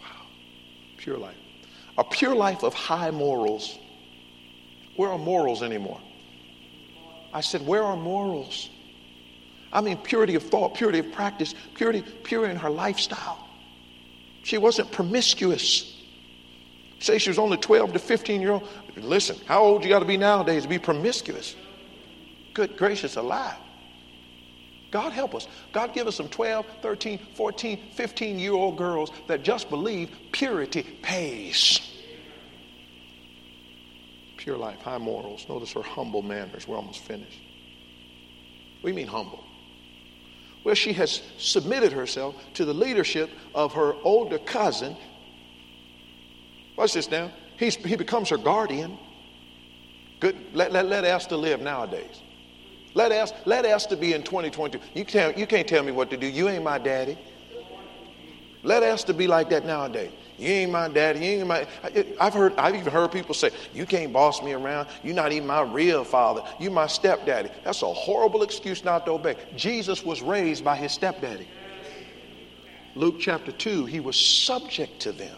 Wow. 0.01 0.27
Pure 0.97 1.17
life. 1.17 1.37
A 1.97 2.03
pure 2.03 2.35
life 2.35 2.61
of 2.61 2.75
high 2.75 3.09
morals 3.09 3.79
where 5.01 5.11
are 5.11 5.17
morals 5.17 5.63
anymore? 5.63 5.99
I 7.33 7.41
said, 7.41 7.65
Where 7.65 7.81
are 7.81 7.97
morals? 7.97 8.69
I 9.73 9.81
mean, 9.81 9.97
purity 9.97 10.35
of 10.35 10.43
thought, 10.43 10.75
purity 10.75 10.99
of 10.99 11.11
practice, 11.11 11.55
purity, 11.73 12.03
purity 12.23 12.51
in 12.51 12.57
her 12.57 12.69
lifestyle. 12.69 13.47
She 14.43 14.59
wasn't 14.59 14.91
promiscuous. 14.91 15.99
Say 16.99 17.17
she 17.17 17.31
was 17.31 17.39
only 17.39 17.57
12 17.57 17.93
to 17.93 17.97
15 17.99 18.41
year 18.41 18.51
old. 18.51 18.67
Listen, 18.95 19.37
how 19.47 19.63
old 19.63 19.83
you 19.83 19.89
got 19.89 19.99
to 19.99 20.05
be 20.05 20.17
nowadays 20.17 20.63
to 20.63 20.69
be 20.69 20.77
promiscuous? 20.77 21.55
Good 22.53 22.77
gracious 22.77 23.15
alive. 23.15 23.57
God 24.91 25.13
help 25.13 25.33
us. 25.33 25.47
God 25.73 25.95
give 25.95 26.05
us 26.05 26.15
some 26.15 26.29
12, 26.29 26.63
13, 26.83 27.17
14, 27.33 27.89
15 27.95 28.37
year 28.37 28.53
old 28.53 28.77
girls 28.77 29.11
that 29.25 29.41
just 29.41 29.67
believe 29.71 30.11
purity 30.31 30.83
pays. 31.01 31.90
Pure 34.41 34.57
life, 34.57 34.79
high 34.81 34.97
morals. 34.97 35.45
Notice 35.47 35.71
her 35.73 35.83
humble 35.83 36.23
manners. 36.23 36.67
We're 36.67 36.75
almost 36.75 37.01
finished. 37.01 37.41
We 38.81 38.91
mean 38.91 39.05
humble. 39.05 39.43
Well, 40.63 40.73
she 40.73 40.93
has 40.93 41.21
submitted 41.37 41.93
herself 41.93 42.33
to 42.55 42.65
the 42.65 42.73
leadership 42.73 43.29
of 43.53 43.73
her 43.73 43.93
older 44.01 44.39
cousin. 44.39 44.97
Watch 46.75 46.93
this 46.93 47.11
now. 47.11 47.31
He's, 47.57 47.75
he 47.75 47.95
becomes 47.95 48.29
her 48.29 48.37
guardian. 48.37 48.97
Good. 50.19 50.35
Let, 50.53 50.71
let, 50.71 50.87
let 50.87 51.05
Esther 51.05 51.35
live 51.35 51.61
nowadays. 51.61 52.23
Let 52.95 53.11
Esther, 53.11 53.37
let 53.45 53.65
Esther 53.65 53.95
be 53.95 54.13
in 54.13 54.23
2022. 54.23 54.79
You 54.95 55.05
can't, 55.05 55.37
you 55.37 55.45
can't 55.45 55.67
tell 55.67 55.83
me 55.83 55.91
what 55.91 56.09
to 56.09 56.17
do. 56.17 56.25
You 56.25 56.49
ain't 56.49 56.63
my 56.63 56.79
daddy. 56.79 57.15
Let 58.63 58.81
Esther 58.81 59.13
be 59.13 59.27
like 59.27 59.51
that 59.51 59.67
nowadays. 59.67 60.11
You 60.41 60.49
ain't 60.49 60.71
my 60.71 60.87
daddy. 60.87 61.19
You 61.19 61.31
ain't 61.39 61.47
my. 61.47 61.67
I've 62.19 62.33
heard. 62.33 62.57
I've 62.57 62.73
even 62.73 62.91
heard 62.91 63.11
people 63.11 63.35
say, 63.35 63.51
"You 63.75 63.85
can't 63.85 64.11
boss 64.11 64.41
me 64.41 64.53
around. 64.53 64.87
You're 65.03 65.13
not 65.13 65.31
even 65.31 65.47
my 65.47 65.61
real 65.61 66.03
father. 66.03 66.43
You're 66.59 66.71
my 66.71 66.87
stepdaddy." 66.87 67.49
That's 67.63 67.83
a 67.83 67.93
horrible 67.93 68.41
excuse 68.41 68.83
not 68.83 69.05
to 69.05 69.11
obey. 69.11 69.35
Jesus 69.55 70.03
was 70.03 70.23
raised 70.23 70.63
by 70.63 70.75
his 70.75 70.93
stepdaddy. 70.93 71.47
Luke 72.95 73.17
chapter 73.19 73.51
two. 73.51 73.85
He 73.85 73.99
was 73.99 74.17
subject 74.17 75.01
to 75.01 75.11
them. 75.11 75.37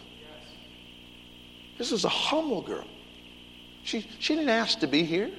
This 1.77 1.91
is 1.91 2.05
a 2.05 2.09
humble 2.09 2.61
girl. 2.61 2.87
She 3.83 4.07
she 4.19 4.35
didn't 4.35 4.51
ask 4.51 4.79
to 4.79 4.87
be 4.87 5.03
here. 5.03 5.29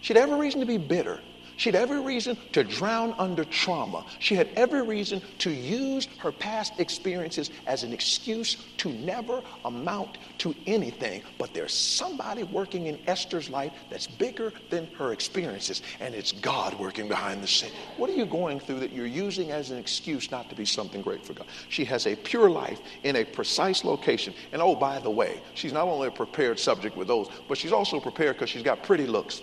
She 0.00 0.12
had 0.12 0.20
every 0.20 0.40
reason 0.40 0.58
to 0.58 0.66
be 0.66 0.76
bitter. 0.76 1.20
She 1.56 1.70
had 1.70 1.76
every 1.76 2.00
reason 2.00 2.36
to 2.52 2.64
drown 2.64 3.14
under 3.18 3.44
trauma. 3.44 4.04
She 4.18 4.34
had 4.34 4.48
every 4.56 4.82
reason 4.82 5.22
to 5.38 5.50
use 5.50 6.08
her 6.18 6.32
past 6.32 6.80
experiences 6.80 7.50
as 7.66 7.82
an 7.82 7.92
excuse 7.92 8.56
to 8.78 8.88
never 8.90 9.42
amount 9.64 10.18
to 10.38 10.54
anything. 10.66 11.22
But 11.38 11.54
there's 11.54 11.72
somebody 11.72 12.42
working 12.42 12.86
in 12.86 12.98
Esther's 13.06 13.48
life 13.48 13.72
that's 13.90 14.06
bigger 14.06 14.52
than 14.70 14.88
her 14.94 15.12
experiences, 15.12 15.82
and 16.00 16.14
it's 16.14 16.32
God 16.32 16.74
working 16.78 17.08
behind 17.08 17.42
the 17.42 17.46
scene. 17.46 17.72
What 17.96 18.10
are 18.10 18.14
you 18.14 18.26
going 18.26 18.60
through 18.60 18.80
that 18.80 18.92
you're 18.92 19.06
using 19.06 19.52
as 19.52 19.70
an 19.70 19.78
excuse 19.78 20.30
not 20.30 20.48
to 20.50 20.56
be 20.56 20.64
something 20.64 21.02
great 21.02 21.24
for 21.24 21.34
God? 21.34 21.46
She 21.68 21.84
has 21.84 22.06
a 22.06 22.16
pure 22.16 22.50
life 22.50 22.80
in 23.04 23.16
a 23.16 23.24
precise 23.24 23.84
location. 23.84 24.34
And 24.52 24.60
oh, 24.60 24.74
by 24.74 24.98
the 24.98 25.10
way, 25.10 25.40
she's 25.54 25.72
not 25.72 25.86
only 25.86 26.08
a 26.08 26.10
prepared 26.10 26.58
subject 26.58 26.96
with 26.96 27.08
those, 27.08 27.28
but 27.48 27.58
she's 27.58 27.72
also 27.72 28.00
prepared 28.00 28.36
because 28.36 28.50
she's 28.50 28.62
got 28.62 28.82
pretty 28.82 29.06
looks 29.06 29.42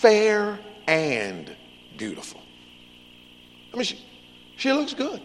fair 0.00 0.58
and 0.86 1.54
beautiful. 1.98 2.40
I 3.72 3.76
mean, 3.76 3.84
she, 3.84 4.04
she 4.56 4.72
looks 4.72 4.94
good. 4.94 5.20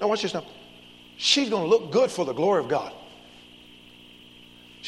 Now, 0.00 0.08
watch 0.08 0.22
this 0.22 0.32
now. 0.32 0.44
She's 1.16 1.50
going 1.50 1.64
to 1.64 1.68
look 1.68 1.90
good 1.90 2.10
for 2.10 2.24
the 2.24 2.32
glory 2.32 2.62
of 2.62 2.68
God. 2.68 2.92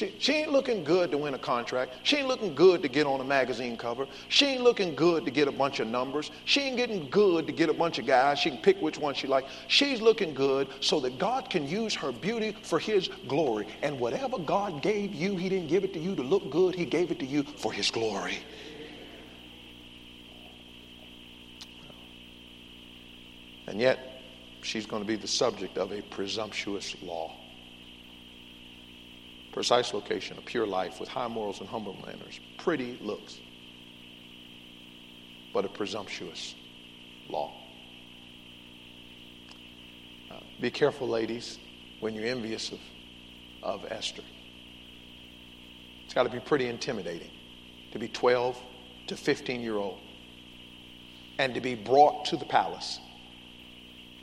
She, 0.01 0.15
she 0.19 0.33
ain't 0.33 0.51
looking 0.51 0.83
good 0.83 1.11
to 1.11 1.19
win 1.19 1.35
a 1.35 1.39
contract. 1.39 1.93
She 2.05 2.17
ain't 2.17 2.27
looking 2.27 2.55
good 2.55 2.81
to 2.81 2.89
get 2.89 3.07
on 3.07 3.21
a 3.21 3.25
magazine 3.25 3.77
cover. 3.77 4.09
She 4.29 4.47
ain't 4.47 4.63
looking 4.63 4.95
good 4.95 5.27
to 5.27 5.31
get 5.31 5.47
a 5.47 5.53
bunch 5.53 5.79
of 5.79 5.89
numbers. 5.89 6.31
She 6.47 6.63
ain't 6.63 6.79
getting 6.79 7.11
good 7.11 7.47
to 7.47 7.53
get 7.53 7.69
a 7.69 7.75
bunch 7.75 7.99
of 7.99 8.07
guys. 8.07 8.39
She 8.39 8.49
can 8.49 8.61
pick 8.61 8.81
which 8.81 8.97
one 8.97 9.13
she 9.13 9.27
likes. 9.27 9.53
She's 9.69 10.01
looking 10.01 10.33
good 10.33 10.69
so 10.81 11.01
that 11.01 11.19
God 11.19 11.51
can 11.51 11.69
use 11.69 11.95
her 11.97 12.13
beauty 12.13 12.57
for 12.63 12.79
his 12.79 13.09
glory. 13.29 13.67
And 13.83 14.01
whatever 14.01 14.39
God 14.39 14.81
gave 14.81 15.15
you, 15.15 15.37
he 15.37 15.51
didn't 15.51 15.69
give 15.69 15.85
it 15.85 15.93
to 15.93 16.01
you 16.01 16.17
to 16.17 16.23
look 16.23 16.49
good. 16.49 16.75
He 16.75 16.87
gave 16.87 17.11
it 17.11 17.19
to 17.19 17.27
you 17.27 17.43
for 17.43 17.71
his 17.71 17.91
glory. 17.91 18.39
And 23.67 23.79
yet, 23.79 24.23
she's 24.63 24.87
going 24.87 25.03
to 25.03 25.07
be 25.07 25.17
the 25.17 25.29
subject 25.29 25.77
of 25.77 25.93
a 25.93 26.01
presumptuous 26.01 26.97
law. 27.03 27.40
Precise 29.53 29.93
location, 29.93 30.39
a 30.39 30.43
pure 30.43 30.67
life 30.67 31.01
with 31.01 31.09
high 31.09 31.29
morals 31.29 31.61
and 31.61 31.69
humble 31.69 31.97
manners, 32.07 32.39
pretty 32.59 32.97
looks, 33.01 33.39
but 35.53 35.65
a 35.65 35.69
presumptuous 35.69 36.55
law. 37.29 37.53
Uh, 40.31 40.41
be 40.61 40.71
careful, 40.71 41.09
ladies, 41.09 41.59
when 41.99 42.15
you're 42.15 42.27
envious 42.27 42.71
of, 42.71 42.79
of 43.63 43.85
Esther. 43.91 44.23
It's 46.05 46.15
got 46.15 46.25
to 46.25 46.29
be 46.29 46.41
pretty 46.41 46.67
intimidating 46.67 47.31
to 47.93 47.99
be 47.99 48.09
12 48.09 48.61
to 49.09 49.17
15 49.17 49.61
year 49.61 49.77
old 49.77 49.99
and 51.39 51.55
to 51.55 51.61
be 51.61 51.75
brought 51.75 52.27
to 52.27 52.37
the 52.37 52.45
palace 52.45 53.01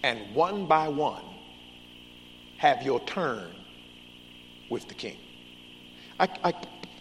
and 0.03 0.35
one 0.35 0.65
by 0.65 0.87
one 0.87 1.23
have 2.57 2.83
your 2.83 2.99
turn 3.01 3.53
with 4.69 4.87
the 4.87 4.93
king. 4.93 5.17
I, 6.19 6.27
I, 6.43 6.53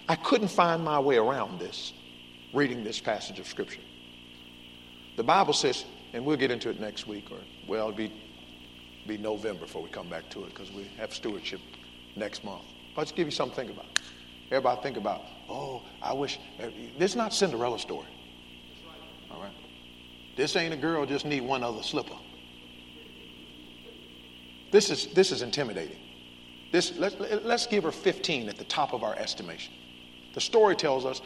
I 0.09 0.17
couldn't 0.17 0.49
find 0.49 0.85
my 0.85 1.01
way 1.01 1.17
around 1.17 1.59
this 1.59 1.93
reading 2.53 2.85
this 2.85 3.01
passage 3.01 3.39
of 3.39 3.47
Scripture. 3.47 3.81
The 5.17 5.25
Bible 5.25 5.53
says, 5.53 5.85
and 6.13 6.25
we'll 6.25 6.37
get 6.37 6.51
into 6.51 6.71
it 6.71 6.81
next 6.81 7.07
week, 7.07 7.31
or 7.31 7.39
well, 7.67 7.89
it'll 7.89 7.97
be, 7.97 8.13
be 9.07 9.19
November 9.19 9.63
before 9.63 9.83
we 9.83 9.89
come 9.89 10.09
back 10.09 10.29
to 10.31 10.45
it 10.45 10.51
because 10.51 10.71
we 10.73 10.85
have 10.99 11.13
stewardship 11.13 11.61
next 12.15 12.45
month. 12.45 12.63
Let's 12.97 13.13
give 13.13 13.27
you 13.27 13.31
something 13.31 13.55
to 13.55 13.73
think 13.73 13.79
about. 13.79 14.01
Everybody 14.51 14.83
think 14.83 14.97
about, 14.97 15.23
oh, 15.49 15.83
I 16.01 16.13
wish. 16.13 16.39
Eh, 16.61 16.71
this 16.99 17.13
is 17.13 17.17
not 17.17 17.35
Cinderella 17.35 17.79
story. 17.79 18.07
All 19.31 19.41
right. 19.41 19.53
This 20.37 20.55
ain't 20.57 20.73
a 20.73 20.77
girl 20.77 21.05
just 21.05 21.27
need 21.27 21.43
one 21.43 21.63
other 21.63 21.83
slipper. 21.83 22.17
This 24.71 24.91
is, 24.91 25.07
this 25.09 25.33
is 25.33 25.43
intimidating. 25.43 25.99
This, 26.77 26.95
let, 26.99 27.43
let's 27.47 27.67
give 27.67 27.85
her 27.85 27.91
15 27.91 28.51
at 28.51 28.59
the 28.59 28.65
top 28.65 28.93
of 28.93 29.03
our 29.03 29.15
estimation. 29.15 29.73
The 30.35 30.43
story 30.43 30.77
tells 30.77 31.07
us 31.07 31.23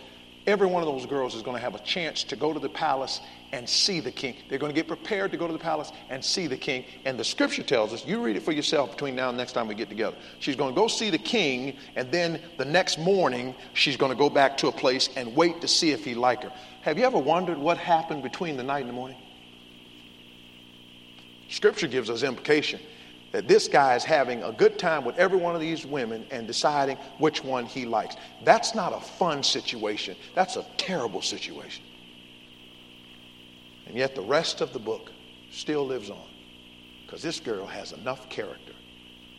every 0.46 0.68
one 0.68 0.80
of 0.80 0.86
those 0.86 1.06
girls 1.06 1.34
is 1.34 1.42
going 1.42 1.56
to 1.56 1.60
have 1.60 1.74
a 1.74 1.80
chance 1.80 2.22
to 2.22 2.36
go 2.36 2.52
to 2.52 2.60
the 2.60 2.68
palace 2.68 3.20
and 3.50 3.68
see 3.68 3.98
the 3.98 4.12
king. 4.12 4.36
They're 4.48 4.60
going 4.60 4.70
to 4.70 4.76
get 4.76 4.86
prepared 4.86 5.32
to 5.32 5.36
go 5.36 5.48
to 5.48 5.52
the 5.52 5.58
palace 5.58 5.90
and 6.08 6.24
see 6.24 6.46
the 6.46 6.56
king. 6.56 6.84
And 7.04 7.18
the 7.18 7.24
scripture 7.24 7.64
tells 7.64 7.92
us, 7.92 8.06
you 8.06 8.24
read 8.24 8.36
it 8.36 8.44
for 8.44 8.52
yourself 8.52 8.92
between 8.92 9.16
now 9.16 9.30
and 9.30 9.36
next 9.36 9.50
time 9.54 9.66
we 9.66 9.74
get 9.74 9.88
together. 9.88 10.16
She's 10.38 10.54
going 10.54 10.72
to 10.72 10.80
go 10.80 10.86
see 10.86 11.10
the 11.10 11.18
king, 11.18 11.76
and 11.96 12.12
then 12.12 12.40
the 12.56 12.64
next 12.64 13.00
morning, 13.00 13.56
she's 13.74 13.96
going 13.96 14.12
to 14.12 14.18
go 14.18 14.30
back 14.30 14.56
to 14.58 14.68
a 14.68 14.72
place 14.72 15.08
and 15.16 15.34
wait 15.34 15.62
to 15.62 15.66
see 15.66 15.90
if 15.90 16.04
he 16.04 16.14
like 16.14 16.44
her. 16.44 16.52
Have 16.82 16.96
you 16.96 17.04
ever 17.04 17.18
wondered 17.18 17.58
what 17.58 17.76
happened 17.76 18.22
between 18.22 18.56
the 18.56 18.62
night 18.62 18.82
and 18.82 18.88
the 18.88 18.94
morning? 18.94 19.16
Scripture 21.48 21.88
gives 21.88 22.08
us 22.08 22.22
implication 22.22 22.78
that 23.32 23.46
this 23.46 23.68
guy 23.68 23.94
is 23.94 24.04
having 24.04 24.42
a 24.42 24.52
good 24.52 24.78
time 24.78 25.04
with 25.04 25.16
every 25.18 25.38
one 25.38 25.54
of 25.54 25.60
these 25.60 25.86
women 25.86 26.26
and 26.30 26.46
deciding 26.46 26.96
which 27.18 27.44
one 27.44 27.64
he 27.64 27.86
likes. 27.86 28.16
That's 28.44 28.74
not 28.74 28.92
a 28.92 29.00
fun 29.00 29.42
situation. 29.42 30.16
That's 30.34 30.56
a 30.56 30.66
terrible 30.76 31.22
situation. 31.22 31.84
And 33.86 33.96
yet 33.96 34.14
the 34.14 34.22
rest 34.22 34.60
of 34.60 34.72
the 34.72 34.78
book 34.78 35.12
still 35.50 35.86
lives 35.86 36.10
on 36.10 36.28
because 37.04 37.22
this 37.22 37.40
girl 37.40 37.66
has 37.66 37.92
enough 37.92 38.28
character 38.28 38.72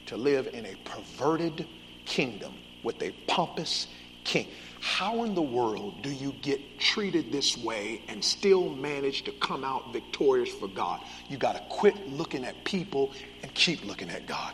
to 0.08 0.18
live 0.18 0.48
in 0.54 0.66
a 0.66 0.76
perverted 0.84 1.66
kingdom 2.06 2.54
with 2.84 3.02
a 3.02 3.12
pompous 3.28 3.88
king. 4.24 4.48
How 4.82 5.24
in 5.24 5.36
the 5.36 5.42
world 5.44 6.02
do 6.02 6.10
you 6.10 6.34
get 6.42 6.80
treated 6.80 7.32
this 7.32 7.56
way 7.56 8.02
and 8.08 8.24
still 8.24 8.68
manage 8.68 9.24
to 9.26 9.32
come 9.32 9.64
out 9.64 9.94
victorious 9.94 10.50
for 10.50 10.68
God? 10.68 11.02
You 11.30 11.38
got 11.38 11.54
to 11.54 11.62
quit 11.70 12.10
looking 12.10 12.44
at 12.44 12.64
people 12.64 13.14
and 13.44 13.54
keep 13.54 13.86
looking 13.86 14.10
at 14.10 14.26
God. 14.26 14.54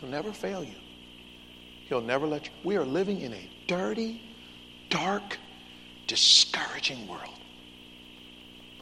He'll 0.00 0.08
never 0.08 0.32
fail 0.32 0.64
you. 0.64 0.74
He'll 1.88 2.00
never 2.00 2.26
let 2.26 2.46
you. 2.46 2.52
We 2.64 2.76
are 2.76 2.84
living 2.84 3.20
in 3.20 3.32
a 3.32 3.48
dirty, 3.68 4.20
dark, 4.90 5.38
discouraging 6.08 7.06
world. 7.06 7.38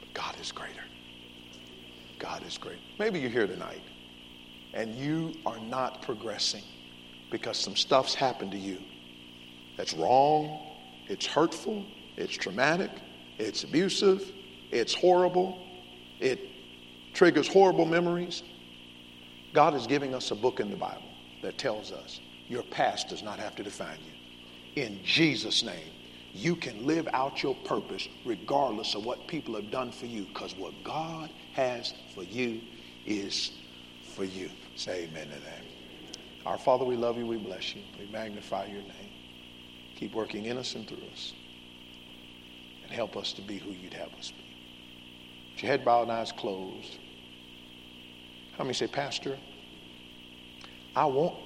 But 0.01 0.15
God 0.15 0.35
is 0.41 0.51
greater. 0.51 0.85
God 2.19 2.43
is 2.47 2.57
great. 2.57 2.79
Maybe 2.99 3.21
you're 3.21 3.29
here 3.29 3.47
tonight 3.47 3.83
and 4.73 4.95
you 4.95 5.35
are 5.45 5.59
not 5.59 6.01
progressing 6.01 6.63
because 7.31 7.59
some 7.59 7.77
stuff's 7.77 8.15
happened 8.15 8.53
to 8.53 8.59
you 8.59 8.79
that's 9.77 9.95
wrong, 9.95 10.59
it's 11.09 11.27
hurtful, 11.27 11.85
it's 12.17 12.35
traumatic, 12.35 12.91
it's 13.39 13.65
abusive, 13.65 14.31
it's 14.71 14.95
horrible, 14.95 15.67
it 16.21 16.49
triggers 17.15 17.49
horrible 17.49 17.85
memories. 17.85 18.43
God 19.53 19.75
is 19.75 19.87
giving 19.87 20.15
us 20.15 20.31
a 20.31 20.35
book 20.35 20.61
in 20.61 20.71
the 20.71 20.77
Bible 20.77 21.03
that 21.43 21.59
tells 21.59 21.93
us 21.93 22.21
your 22.49 22.63
past 22.63 23.09
does 23.09 23.23
not 23.23 23.39
have 23.39 23.55
to 23.57 23.63
define 23.63 23.99
you. 24.07 24.83
In 24.83 25.03
Jesus' 25.05 25.63
name, 25.63 25.91
you 26.35 26.57
can 26.57 26.87
live 26.87 27.09
out 27.13 27.43
your 27.43 27.55
purpose 27.55 28.09
regardless 28.25 28.95
of 28.95 29.05
what 29.05 29.27
people 29.27 29.55
have 29.55 29.71
done 29.71 29.93
for 29.93 30.07
you 30.07 30.25
because 30.25 30.57
what 30.57 30.73
God 30.83 31.29
has 31.53 31.93
for 32.15 32.23
you 32.23 32.61
is 33.05 33.53
for 34.15 34.25
you. 34.25 34.51
Say 34.77 35.05
amen 35.11 35.29
to 35.29 35.41
that. 35.41 35.63
Our 36.47 36.59
Father, 36.59 36.85
we 36.85 36.97
love 36.97 37.19
you, 37.19 37.27
we 37.27 37.37
bless 37.37 37.75
you, 37.75 37.83
we 37.99 38.07
magnify 38.07 38.67
your 38.67 38.83
name. 38.83 39.12
Keep 40.03 40.15
working 40.15 40.47
in 40.47 40.59
us 40.59 40.75
and 40.75 40.85
through 40.85 40.99
us. 41.13 41.33
And 42.83 42.91
help 42.91 43.17
us 43.17 43.33
to 43.35 43.41
be 43.41 43.59
who 43.59 43.71
you'd 43.71 43.95
have 43.95 44.13
us 44.19 44.33
be. 44.33 44.43
With 45.53 45.63
your 45.63 45.71
head 45.71 45.85
bowed 45.85 46.03
and 46.03 46.11
eyes 46.11 46.33
closed. 46.33 46.99
How 48.59 48.65
many 48.65 48.75
say, 48.75 48.89
Pastor, 48.89 49.39
I 50.97 51.05
want 51.05 51.37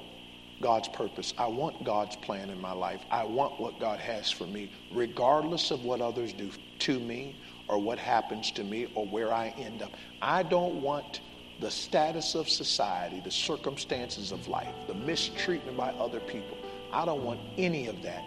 God's 0.63 0.89
purpose. 0.89 1.35
I 1.37 1.49
want 1.49 1.85
God's 1.85 2.17
plan 2.17 2.49
in 2.49 2.59
my 2.59 2.73
life. 2.73 3.03
I 3.11 3.25
want 3.25 3.61
what 3.61 3.79
God 3.79 4.01
has 4.01 4.31
for 4.31 4.47
me, 4.47 4.71
regardless 4.91 5.71
of 5.71 5.85
what 5.85 6.01
others 6.01 6.33
do 6.33 6.51
to 6.79 6.99
me 6.99 7.37
or 7.69 7.79
what 7.79 7.99
happens 7.99 8.51
to 8.53 8.65
me 8.65 8.87
or 8.95 9.05
where 9.05 9.35
I 9.35 9.53
end 9.59 9.83
up. 9.83 9.95
I 10.23 10.43
don't 10.43 10.81
want 10.81 11.21
the 11.61 11.71
status 11.71 12.35
of 12.35 12.49
society, 12.49 13.21
the 13.21 13.31
circumstances 13.31 14.33
of 14.33 14.49
life, 14.49 14.75
the 14.87 14.95
mistreatment 14.95 15.77
by 15.77 15.91
other 15.91 16.21
people. 16.21 16.57
I 16.91 17.05
don't 17.05 17.23
want 17.23 17.41
any 17.59 17.89
of 17.89 18.01
that 18.01 18.25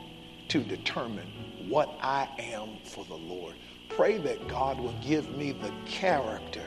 to 0.50 0.60
determine 0.60 1.28
what 1.68 1.98
I 2.02 2.28
am 2.38 2.78
for 2.84 3.06
the 3.06 3.16
Lord. 3.16 3.56
Pray 3.88 4.18
that 4.20 4.48
God 4.48 4.80
will 4.80 4.96
give 5.02 5.36
me 5.36 5.52
the 5.52 5.72
character 5.86 6.66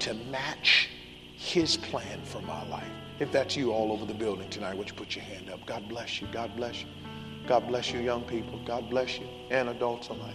to 0.00 0.14
match 0.14 0.90
his 1.36 1.76
plan 1.76 2.20
for 2.22 2.40
my 2.42 2.64
life. 2.68 2.90
If 3.20 3.30
that's 3.30 3.56
you 3.56 3.72
all 3.72 3.92
over 3.92 4.04
the 4.04 4.14
building 4.14 4.48
tonight, 4.50 4.76
would 4.76 4.88
you 4.88 4.94
put 4.94 5.14
your 5.14 5.24
hand 5.24 5.50
up? 5.50 5.64
God 5.66 5.88
bless 5.88 6.20
you. 6.20 6.28
God 6.32 6.56
bless 6.56 6.82
you. 6.82 6.88
God 7.46 7.68
bless 7.68 7.92
you, 7.92 8.00
young 8.00 8.22
people. 8.22 8.58
God 8.64 8.88
bless 8.90 9.18
you, 9.18 9.28
and 9.50 9.68
adults 9.68 10.08
alike. 10.08 10.34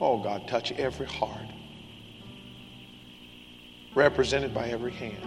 Oh, 0.00 0.18
God, 0.18 0.48
touch 0.48 0.72
every 0.72 1.06
heart 1.06 1.46
represented 3.94 4.54
by 4.54 4.68
every 4.68 4.92
hand. 4.92 5.26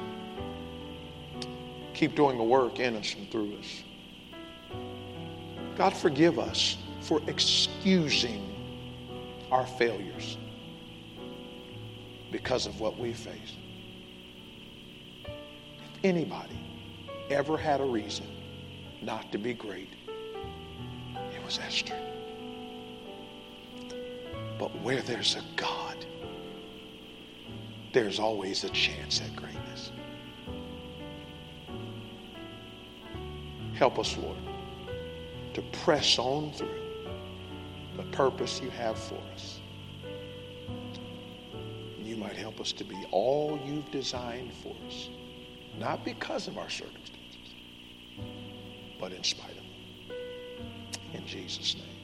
Keep 1.93 2.15
doing 2.15 2.37
the 2.37 2.43
work 2.43 2.79
in 2.79 2.95
us 2.95 3.15
and 3.15 3.29
through 3.31 3.57
us. 3.59 3.83
God, 5.75 5.93
forgive 5.93 6.39
us 6.39 6.77
for 7.01 7.21
excusing 7.27 8.41
our 9.51 9.65
failures 9.65 10.37
because 12.31 12.65
of 12.65 12.79
what 12.79 12.97
we 12.97 13.13
face. 13.13 13.57
If 15.25 15.31
anybody 16.03 16.59
ever 17.29 17.57
had 17.57 17.81
a 17.81 17.85
reason 17.85 18.25
not 19.01 19.31
to 19.31 19.37
be 19.37 19.53
great, 19.53 19.89
it 21.33 21.43
was 21.43 21.59
Esther. 21.59 21.95
But 24.57 24.73
where 24.81 25.01
there's 25.01 25.35
a 25.35 25.43
God, 25.57 26.05
there's 27.91 28.19
always 28.19 28.63
a 28.63 28.69
chance 28.69 29.21
at 29.21 29.35
greatness. 29.35 29.91
Help 33.73 33.99
us, 33.99 34.17
Lord, 34.17 34.37
to 35.55 35.61
press 35.71 36.19
on 36.19 36.51
through 36.51 36.67
the 37.95 38.03
purpose 38.11 38.59
you 38.61 38.69
have 38.71 38.99
for 38.99 39.17
us. 39.33 39.61
You 42.03 42.17
might 42.17 42.35
help 42.35 42.59
us 42.59 42.73
to 42.73 42.83
be 42.83 42.97
all 43.11 43.57
you've 43.65 43.89
designed 43.89 44.51
for 44.53 44.75
us, 44.85 45.09
not 45.79 46.03
because 46.03 46.49
of 46.49 46.57
our 46.57 46.69
circumstances, 46.69 47.55
but 48.99 49.13
in 49.13 49.23
spite 49.23 49.51
of 49.51 49.55
them. 49.55 50.17
In 51.13 51.25
Jesus' 51.25 51.75
name. 51.75 51.94